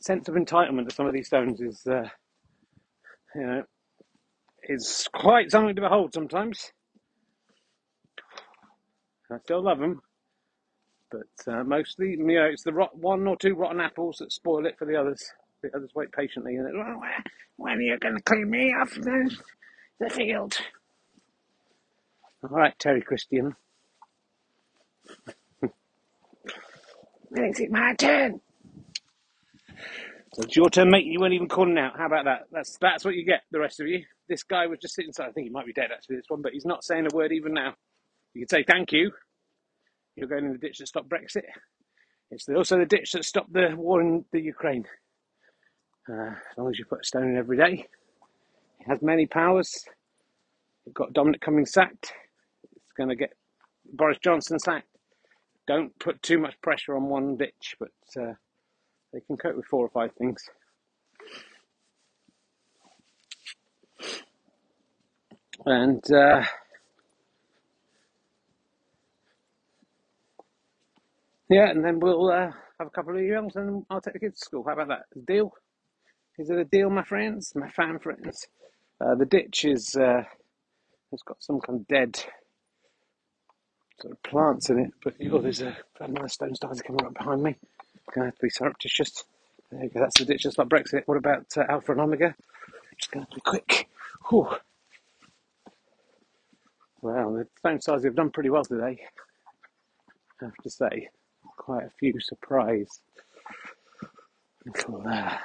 sense 0.00 0.28
of 0.28 0.36
entitlement 0.36 0.88
to 0.88 0.94
some 0.94 1.06
of 1.06 1.14
these 1.14 1.28
stones 1.28 1.60
is, 1.60 1.82
uh, 1.88 2.08
you 3.34 3.42
know, 3.46 3.64
is 4.68 5.08
quite 5.14 5.50
something 5.50 5.76
to 5.76 5.82
behold 5.82 6.14
sometimes. 6.14 6.72
I 9.32 9.38
still 9.44 9.62
love 9.62 9.80
them, 9.80 10.00
but 11.10 11.52
uh, 11.52 11.64
mostly, 11.64 12.10
you 12.12 12.18
know, 12.26 12.44
it's 12.46 12.64
the 12.64 12.72
rot- 12.74 12.96
one 12.98 13.26
or 13.26 13.36
two 13.36 13.54
rotten 13.54 13.80
apples 13.80 14.18
that 14.18 14.32
spoil 14.32 14.66
it 14.66 14.76
for 14.78 14.86
the 14.86 14.96
others. 14.96 15.22
The 15.62 15.70
others 15.76 15.90
wait 15.94 16.12
patiently, 16.12 16.56
and 16.56 16.68
well, 16.78 17.00
when 17.56 17.78
are 17.78 17.82
you 17.82 17.98
going 17.98 18.16
to 18.16 18.22
clean 18.22 18.50
me 18.50 18.74
off 18.74 18.94
the, 18.94 19.36
the 20.00 20.10
field? 20.10 20.58
All 22.42 22.50
right, 22.50 22.78
Terry 22.78 23.02
Christian. 23.02 23.56
Makes 27.30 27.60
it 27.60 27.70
my 27.72 27.94
turn. 27.94 28.40
It's 30.38 30.56
your 30.56 30.70
turn, 30.70 30.90
mate. 30.90 31.06
You 31.06 31.18
weren't 31.20 31.34
even 31.34 31.48
calling 31.48 31.76
out. 31.76 31.98
How 31.98 32.06
about 32.06 32.24
that? 32.26 32.42
That's 32.52 32.78
that's 32.80 33.04
what 33.04 33.14
you 33.16 33.24
get, 33.24 33.42
the 33.50 33.58
rest 33.58 33.80
of 33.80 33.88
you. 33.88 34.04
This 34.28 34.44
guy 34.44 34.66
was 34.68 34.78
just 34.78 34.94
sitting. 34.94 35.12
So 35.12 35.24
I 35.24 35.32
think 35.32 35.46
he 35.46 35.50
might 35.50 35.66
be 35.66 35.72
dead 35.72 35.90
actually. 35.92 36.16
This 36.16 36.26
one, 36.28 36.40
but 36.42 36.52
he's 36.52 36.64
not 36.64 36.84
saying 36.84 37.06
a 37.10 37.14
word 37.14 37.32
even 37.32 37.52
now. 37.52 37.74
You 38.34 38.42
can 38.42 38.48
say 38.48 38.64
thank 38.64 38.92
you. 38.92 39.10
You're 40.14 40.28
going 40.28 40.44
in 40.44 40.52
the 40.52 40.58
ditch 40.58 40.78
that 40.78 40.86
stopped 40.86 41.08
Brexit. 41.08 41.42
It's 42.30 42.48
also 42.48 42.78
the 42.78 42.86
ditch 42.86 43.12
that 43.12 43.24
stopped 43.24 43.52
the 43.52 43.74
war 43.76 44.00
in 44.00 44.24
the 44.32 44.40
Ukraine. 44.40 44.84
Uh, 46.08 46.30
as 46.30 46.58
long 46.58 46.70
as 46.70 46.78
you 46.78 46.84
put 46.84 47.00
a 47.00 47.04
stone 47.04 47.30
in 47.30 47.36
every 47.36 47.56
day, 47.56 47.86
it 48.80 48.88
has 48.88 49.02
many 49.02 49.26
powers. 49.26 49.84
You've 50.86 50.94
got 50.94 51.12
Dominic 51.12 51.40
Cummings 51.40 51.72
sacked. 51.72 52.12
It's 52.72 52.92
going 52.96 53.08
to 53.08 53.16
get 53.16 53.32
Boris 53.92 54.18
Johnson 54.22 54.58
sacked. 54.58 54.86
Don't 55.66 55.96
put 55.98 56.22
too 56.22 56.38
much 56.38 56.54
pressure 56.62 56.96
on 56.96 57.08
one 57.08 57.36
ditch, 57.36 57.74
but 57.80 57.90
uh, 58.20 58.34
they 59.12 59.20
can 59.20 59.36
cope 59.36 59.56
with 59.56 59.66
four 59.66 59.84
or 59.84 59.90
five 59.90 60.12
things. 60.14 60.42
And 65.66 66.02
uh, 66.12 66.42
yeah, 71.48 71.70
and 71.70 71.84
then 71.84 72.00
we'll 72.00 72.30
uh, 72.30 72.50
have 72.78 72.86
a 72.86 72.90
couple 72.90 73.14
of 73.14 73.20
emails 73.20 73.56
and 73.56 73.84
I'll 73.90 74.00
take 74.00 74.14
the 74.14 74.20
kids 74.20 74.40
to 74.40 74.44
school. 74.44 74.64
How 74.66 74.72
about 74.72 74.88
that? 74.88 75.26
Deal? 75.26 75.52
Is 76.38 76.48
it 76.48 76.58
a 76.58 76.64
deal, 76.64 76.88
my 76.88 77.04
friends? 77.04 77.52
My 77.54 77.68
fan 77.68 77.98
friends? 77.98 78.46
Uh, 79.00 79.14
the 79.14 79.26
ditch 79.26 79.64
is 79.64 79.96
uh, 79.96 80.22
has 81.10 81.22
got 81.22 81.42
some 81.42 81.60
kind 81.60 81.80
of 81.80 81.88
dead 81.88 82.16
sort 84.00 84.12
of 84.12 84.22
plants 84.22 84.70
in 84.70 84.78
it, 84.78 84.92
but 85.04 85.14
oh, 85.30 85.40
there's 85.40 85.60
a, 85.60 85.76
another 86.00 86.28
stone 86.28 86.54
started 86.54 86.82
coming 86.84 87.04
up 87.04 87.14
behind 87.14 87.42
me. 87.42 87.56
Gonna 88.12 88.26
have 88.26 88.36
to 88.36 88.42
be 88.42 88.50
surreptitious. 88.50 89.24
There 89.70 89.84
you 89.84 89.90
go, 89.90 90.00
that's 90.00 90.18
the 90.18 90.24
ditch 90.24 90.42
just 90.42 90.58
like 90.58 90.68
Brexit. 90.68 91.02
What 91.06 91.16
about 91.16 91.46
uh, 91.56 91.64
Alpha 91.68 91.92
and 91.92 92.00
Omega? 92.00 92.34
Just 92.98 93.10
gonna 93.12 93.26
to 93.26 93.34
be 93.36 93.40
quick. 93.40 93.88
Whew. 94.28 94.48
Well, 97.02 97.32
the 97.34 97.46
stone 97.58 97.80
stars 97.80 98.04
have 98.04 98.16
done 98.16 98.30
pretty 98.30 98.50
well 98.50 98.64
today. 98.64 99.06
I 100.42 100.44
have 100.46 100.56
to 100.62 100.70
say, 100.70 101.08
quite 101.56 101.84
a 101.84 101.90
few 101.98 102.14
surprise 102.20 103.00
little 104.66 105.02
uh, 105.06 105.36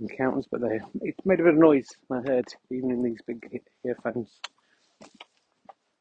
encounters, 0.00 0.46
but 0.50 0.60
they 0.60 0.80
it 1.02 1.14
made 1.24 1.40
a 1.40 1.44
bit 1.44 1.54
of 1.54 1.60
noise. 1.60 1.88
I 2.10 2.20
heard 2.20 2.46
even 2.70 2.90
in 2.90 3.02
these 3.02 3.20
big 3.26 3.62
earphones. 3.84 4.30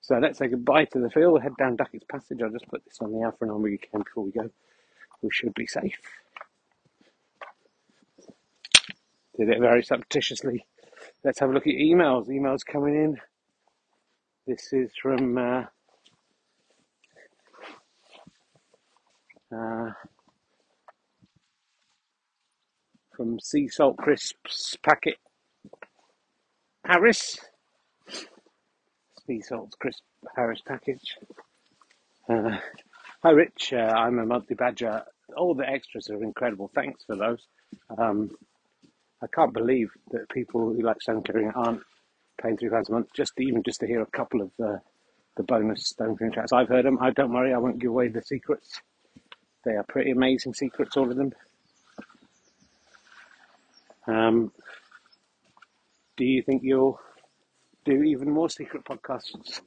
So 0.02 0.18
let's 0.18 0.40
say 0.40 0.48
goodbye 0.48 0.86
to 0.86 1.00
the 1.00 1.10
field. 1.10 1.42
Head 1.42 1.54
down 1.58 1.78
Duckett's 1.78 2.06
Passage. 2.10 2.40
I'll 2.42 2.50
just 2.50 2.68
put 2.68 2.84
this 2.84 2.98
on 3.00 3.12
the 3.12 3.22
Alpha 3.22 3.38
and 3.42 3.52
Omega 3.52 3.78
cam 3.78 4.02
before 4.02 4.24
we 4.24 4.32
go. 4.32 4.50
We 5.22 5.30
should 5.32 5.54
be 5.54 5.68
safe. 5.68 6.00
Did 9.38 9.50
it 9.50 9.60
very 9.60 9.84
surreptitiously. 9.84 10.66
Let's 11.24 11.40
have 11.40 11.50
a 11.50 11.54
look 11.54 11.68
at 11.68 11.74
emails. 11.74 12.28
Emails 12.28 12.66
coming 12.66 12.96
in. 12.96 13.18
This 14.48 14.74
is 14.74 14.92
from 15.02 15.38
uh, 15.38 15.64
uh, 19.56 19.92
from 23.16 23.40
Sea 23.40 23.68
Salt 23.68 23.98
Crisps 23.98 24.78
packet. 24.84 25.18
Harris. 26.86 27.38
Sea 29.28 29.42
Salt 29.42 29.74
Crisp 29.80 30.04
Harris 30.36 30.62
package. 30.66 31.18
Uh, 32.28 32.58
hi 33.22 33.32
Rich, 33.32 33.74
uh, 33.74 33.78
I'm 33.78 34.20
a 34.20 34.26
monthly 34.26 34.56
badger. 34.56 35.04
All 35.36 35.54
the 35.54 35.68
extras 35.68 36.10
are 36.10 36.24
incredible. 36.24 36.72
Thanks 36.74 37.04
for 37.04 37.16
those. 37.16 37.46
Um, 37.98 38.32
I 39.22 39.28
can't 39.28 39.54
believe 39.54 39.90
that 40.12 40.30
people 40.30 40.62
who 40.74 40.82
like 40.82 41.02
stone 41.02 41.24
clearing 41.24 41.52
aren't 41.56 41.82
paying 42.42 42.58
three 42.58 42.70
pounds 42.70 42.90
a 42.90 42.94
month 42.94 43.08
just 43.16 43.36
to, 43.36 43.44
even 43.44 43.64
just 43.64 43.82
to 43.82 43.88
hear 43.88 44.02
a 44.02 44.06
couple 44.06 44.42
of 44.42 44.52
uh, 44.64 44.78
the 45.36 45.44
bonus 45.44 45.88
stone 45.88 46.16
clearing 46.16 46.34
tracks. 46.34 46.54
I've 46.54 46.70
heard 46.70 46.86
them. 46.86 46.98
I 47.02 47.12
don't 47.12 47.34
worry. 47.34 47.54
I 47.54 47.58
won't 47.58 47.80
give 47.80 47.92
away 47.92 48.08
the 48.08 48.22
secrets. 48.22 48.82
They 49.66 49.74
are 49.74 49.84
pretty 49.84 50.12
amazing 50.12 50.54
secrets, 50.54 50.96
all 50.96 51.12
of 51.12 51.18
them. 51.18 51.34
Um, 54.08 54.52
do 56.18 56.24
you 56.26 56.42
think 56.42 56.64
you'll 56.64 57.00
do 57.86 58.02
even 58.04 58.32
more 58.32 58.50
secret 58.50 58.86
podcasts? 58.86 59.62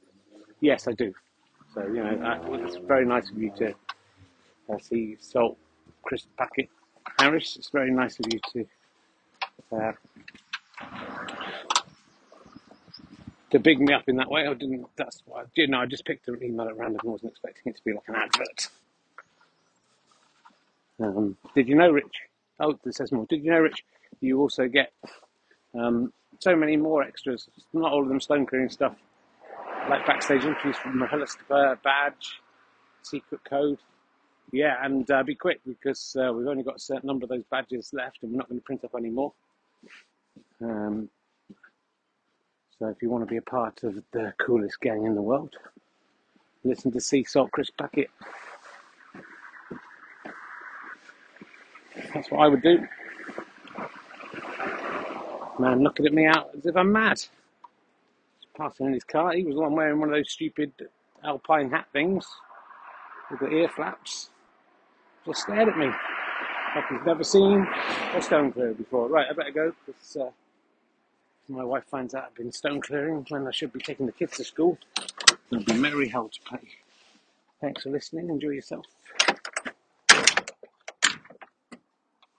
Yes, 0.59 0.87
I 0.87 0.93
do. 0.93 1.13
So 1.73 1.85
you 1.87 2.03
know, 2.03 2.23
uh, 2.23 2.53
it's 2.65 2.77
very 2.77 3.05
nice 3.05 3.29
of 3.29 3.37
you 3.37 3.51
to 3.57 3.73
uh, 4.71 4.77
Sea 4.79 5.17
Salt 5.19 5.57
Chris 6.03 6.27
Packet 6.37 6.69
Harris. 7.17 7.55
It's 7.57 7.69
very 7.69 7.91
nice 7.91 8.19
of 8.19 8.31
you 8.31 8.39
to 8.53 8.67
uh, 9.75 9.91
to 13.51 13.59
big 13.59 13.79
me 13.79 13.93
up 13.93 14.03
in 14.07 14.17
that 14.17 14.29
way. 14.29 14.45
I 14.47 14.53
didn't. 14.53 14.85
That's 14.97 15.21
why. 15.25 15.43
Did. 15.55 15.71
No, 15.71 15.79
I 15.79 15.85
just 15.85 16.05
picked 16.05 16.27
an 16.27 16.39
email 16.43 16.67
at 16.67 16.77
random. 16.77 16.99
I 17.05 17.07
wasn't 17.09 17.31
expecting 17.31 17.71
it 17.71 17.77
to 17.77 17.83
be 17.83 17.93
like 17.93 18.07
an 18.07 18.15
advert. 18.15 18.69
Um, 20.99 21.37
did 21.55 21.67
you 21.67 21.75
know, 21.75 21.89
Rich? 21.89 22.21
Oh, 22.59 22.77
this 22.83 22.97
says 22.97 23.11
more. 23.11 23.25
Did 23.27 23.43
you 23.43 23.51
know, 23.51 23.59
Rich? 23.59 23.83
You 24.21 24.39
also 24.39 24.67
get 24.67 24.93
um, 25.73 26.13
so 26.39 26.55
many 26.55 26.77
more 26.77 27.03
extras. 27.03 27.47
Not 27.73 27.91
all 27.91 28.03
of 28.03 28.09
them 28.09 28.21
stone 28.21 28.45
clearing 28.45 28.69
stuff, 28.69 28.95
like 29.89 30.05
backstage 30.05 30.45
entries 30.45 30.77
from 30.77 30.99
Mahela 30.99 31.81
badge, 31.83 32.39
secret 33.01 33.41
code. 33.43 33.79
Yeah, 34.51 34.75
and 34.83 35.09
uh, 35.09 35.23
be 35.23 35.35
quick 35.35 35.61
because 35.65 36.15
uh, 36.19 36.31
we've 36.31 36.47
only 36.47 36.63
got 36.63 36.75
a 36.75 36.79
certain 36.79 37.07
number 37.07 37.25
of 37.25 37.29
those 37.29 37.43
badges 37.49 37.91
left, 37.93 38.19
and 38.21 38.31
we're 38.31 38.37
not 38.37 38.49
going 38.49 38.59
to 38.59 38.63
print 38.63 38.83
up 38.83 38.91
any 38.97 39.09
more. 39.09 39.33
Um, 40.61 41.09
so 42.79 42.87
if 42.87 43.01
you 43.01 43.09
want 43.09 43.23
to 43.23 43.29
be 43.29 43.37
a 43.37 43.41
part 43.41 43.83
of 43.83 43.95
the 44.11 44.33
coolest 44.39 44.79
gang 44.79 45.05
in 45.05 45.15
the 45.15 45.21
world, 45.21 45.55
listen 46.63 46.91
to 46.91 47.01
Sea 47.01 47.23
Salt 47.23 47.51
Chris 47.51 47.69
Packet. 47.69 48.09
That's 52.13 52.29
what 52.29 52.41
I 52.41 52.47
would 52.47 52.61
do. 52.61 52.87
Man 55.59 55.83
looking 55.83 56.05
at 56.05 56.13
me 56.13 56.25
out 56.25 56.49
as 56.57 56.65
if 56.65 56.75
I'm 56.75 56.91
mad. 56.91 57.21
Passing 58.55 58.87
in 58.87 58.93
his 58.93 59.03
car. 59.03 59.33
He 59.33 59.43
was 59.43 59.55
the 59.55 59.61
one 59.61 59.73
wearing 59.73 59.99
one 59.99 60.09
of 60.09 60.15
those 60.15 60.31
stupid 60.31 60.71
alpine 61.23 61.71
hat 61.71 61.87
things 61.91 62.25
with 63.31 63.39
the 63.39 63.49
ear 63.49 63.67
flaps. 63.69 64.29
Just 65.25 65.41
stared 65.41 65.69
at 65.69 65.77
me 65.77 65.87
like 66.75 66.87
he's 66.89 67.05
never 67.05 67.23
seen 67.23 67.67
a 68.15 68.21
stone 68.21 68.51
clearer 68.51 68.73
before. 68.73 69.07
Right, 69.07 69.27
I 69.29 69.33
better 69.33 69.51
go 69.51 69.73
because 69.85 70.17
uh, 70.17 70.29
my 71.47 71.63
wife 71.63 71.85
finds 71.85 72.13
out 72.13 72.25
I've 72.25 72.35
been 72.35 72.51
stone 72.51 72.81
clearing 72.81 73.25
when 73.29 73.47
I 73.47 73.51
should 73.51 73.73
be 73.73 73.79
taking 73.79 74.05
the 74.05 74.11
kids 74.11 74.37
to 74.37 74.43
school. 74.43 74.77
There'll 75.49 75.65
be 75.65 75.73
merry 75.73 76.09
hell 76.09 76.29
to 76.29 76.57
pay. 76.57 76.67
Thanks 77.61 77.83
for 77.83 77.89
listening. 77.89 78.29
Enjoy 78.29 78.49
yourself. 78.49 78.85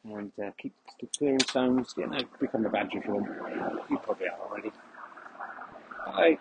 And 0.04 0.32
uh, 0.38 0.50
keep 0.58 0.74
clearing 1.16 1.40
stones. 1.40 1.94
You 1.96 2.06
know, 2.06 2.20
become 2.38 2.66
a 2.66 2.68
badger 2.68 2.98
if 2.98 3.06
you 3.06 3.14
want. 3.14 3.28
You 3.90 3.98
probably 3.98 4.28
are 4.28 4.38
already. 4.50 4.70
Bye. 6.14 6.38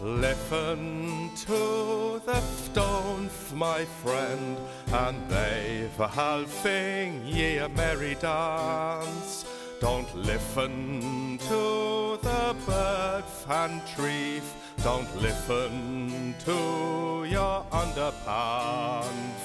Listen 0.00 1.30
to 1.46 2.20
the 2.24 2.40
stones, 2.40 3.52
my 3.54 3.84
friend, 3.84 4.58
and 4.92 5.16
they've 5.28 6.00
a 6.00 6.08
halfing 6.08 7.26
ye 7.26 7.58
a 7.58 7.68
merry 7.68 8.14
dance. 8.16 9.44
Don't 9.80 10.14
listen 10.14 11.38
to 11.48 12.18
the 12.22 12.54
bird 12.66 13.24
and 13.48 13.84
tree. 13.88 14.40
Don't 14.84 15.16
listen 15.20 16.34
to 16.44 17.24
your 17.28 17.64
underpants. 17.72 19.42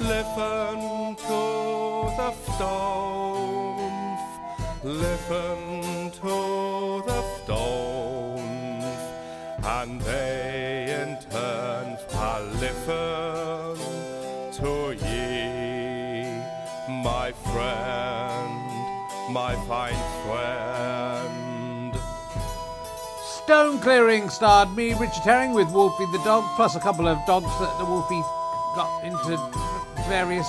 Listen 0.00 1.16
to 1.16 2.10
the 2.16 2.32
stones. 2.54 3.39
Listen 4.82 6.10
to 6.10 7.02
the 7.06 7.22
stones. 7.44 8.84
And 9.62 10.00
they 10.00 11.02
in 11.02 11.18
turn 11.30 11.98
shall 12.10 12.44
listen 12.44 13.76
to 14.54 14.96
ye, 15.04 16.22
my 17.02 17.30
friend, 17.52 19.32
my 19.34 19.54
fine 19.68 19.92
friend. 20.24 21.94
Stone 23.44 23.80
Clearing 23.80 24.30
starred 24.30 24.74
me, 24.74 24.94
Richard 24.94 25.24
Herring, 25.24 25.52
with 25.52 25.70
Wolfie 25.72 26.06
the 26.10 26.22
dog, 26.24 26.44
plus 26.56 26.74
a 26.74 26.80
couple 26.80 27.06
of 27.06 27.18
dogs 27.26 27.46
that 27.58 27.78
the 27.78 27.84
Wolfie 27.84 28.22
got 28.74 29.04
into 29.04 29.36
various 30.08 30.48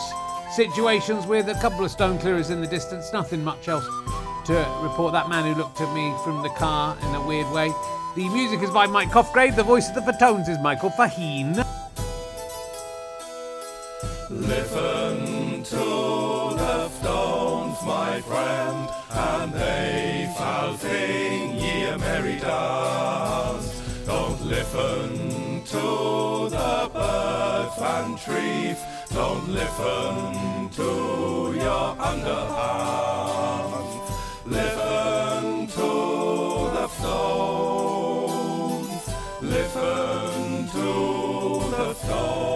situations 0.55 1.27
with. 1.27 1.49
A 1.49 1.55
couple 1.55 1.83
of 1.83 1.91
stone 1.91 2.17
clearers 2.17 2.49
in 2.49 2.61
the 2.61 2.67
distance, 2.67 3.11
nothing 3.11 3.43
much 3.43 3.67
else 3.67 3.85
to 4.45 4.79
report. 4.81 5.13
That 5.13 5.29
man 5.29 5.45
who 5.45 5.55
looked 5.59 5.81
at 5.81 5.93
me 5.93 6.13
from 6.23 6.43
the 6.43 6.49
car 6.49 6.97
in 7.01 7.15
a 7.15 7.21
weird 7.25 7.49
way. 7.51 7.73
The 8.15 8.27
music 8.29 8.61
is 8.61 8.69
by 8.69 8.87
Mike 8.87 9.11
Cosgrave, 9.11 9.55
the 9.55 9.63
voice 9.63 9.89
of 9.89 9.95
the 9.95 10.01
Fatones 10.01 10.49
is 10.49 10.59
Michael 10.59 10.89
Faheen. 10.89 11.65
Listen 14.29 15.63
to 15.63 16.55
the 16.57 16.89
stones, 16.89 17.77
my 17.85 18.21
friend, 18.21 18.89
and 19.11 19.53
they 19.53 20.33
shall 20.37 20.75
sing 20.77 21.55
ye 21.55 21.83
a 21.83 21.97
merry 21.97 22.37
dance. 22.39 23.81
Don't 24.05 24.41
listen 24.45 25.63
to 25.65 26.49
the 26.49 26.89
birds 26.93 27.77
and 27.79 28.17
trees, 28.17 28.77
don't 29.13 29.47
listen 29.49 30.69
to 30.71 31.53
your 31.55 31.95
underhand. 31.99 34.00
stones. 37.21 39.09
Listen 39.41 40.67
to 40.69 41.69
the 41.69 41.93
stones. 41.93 42.50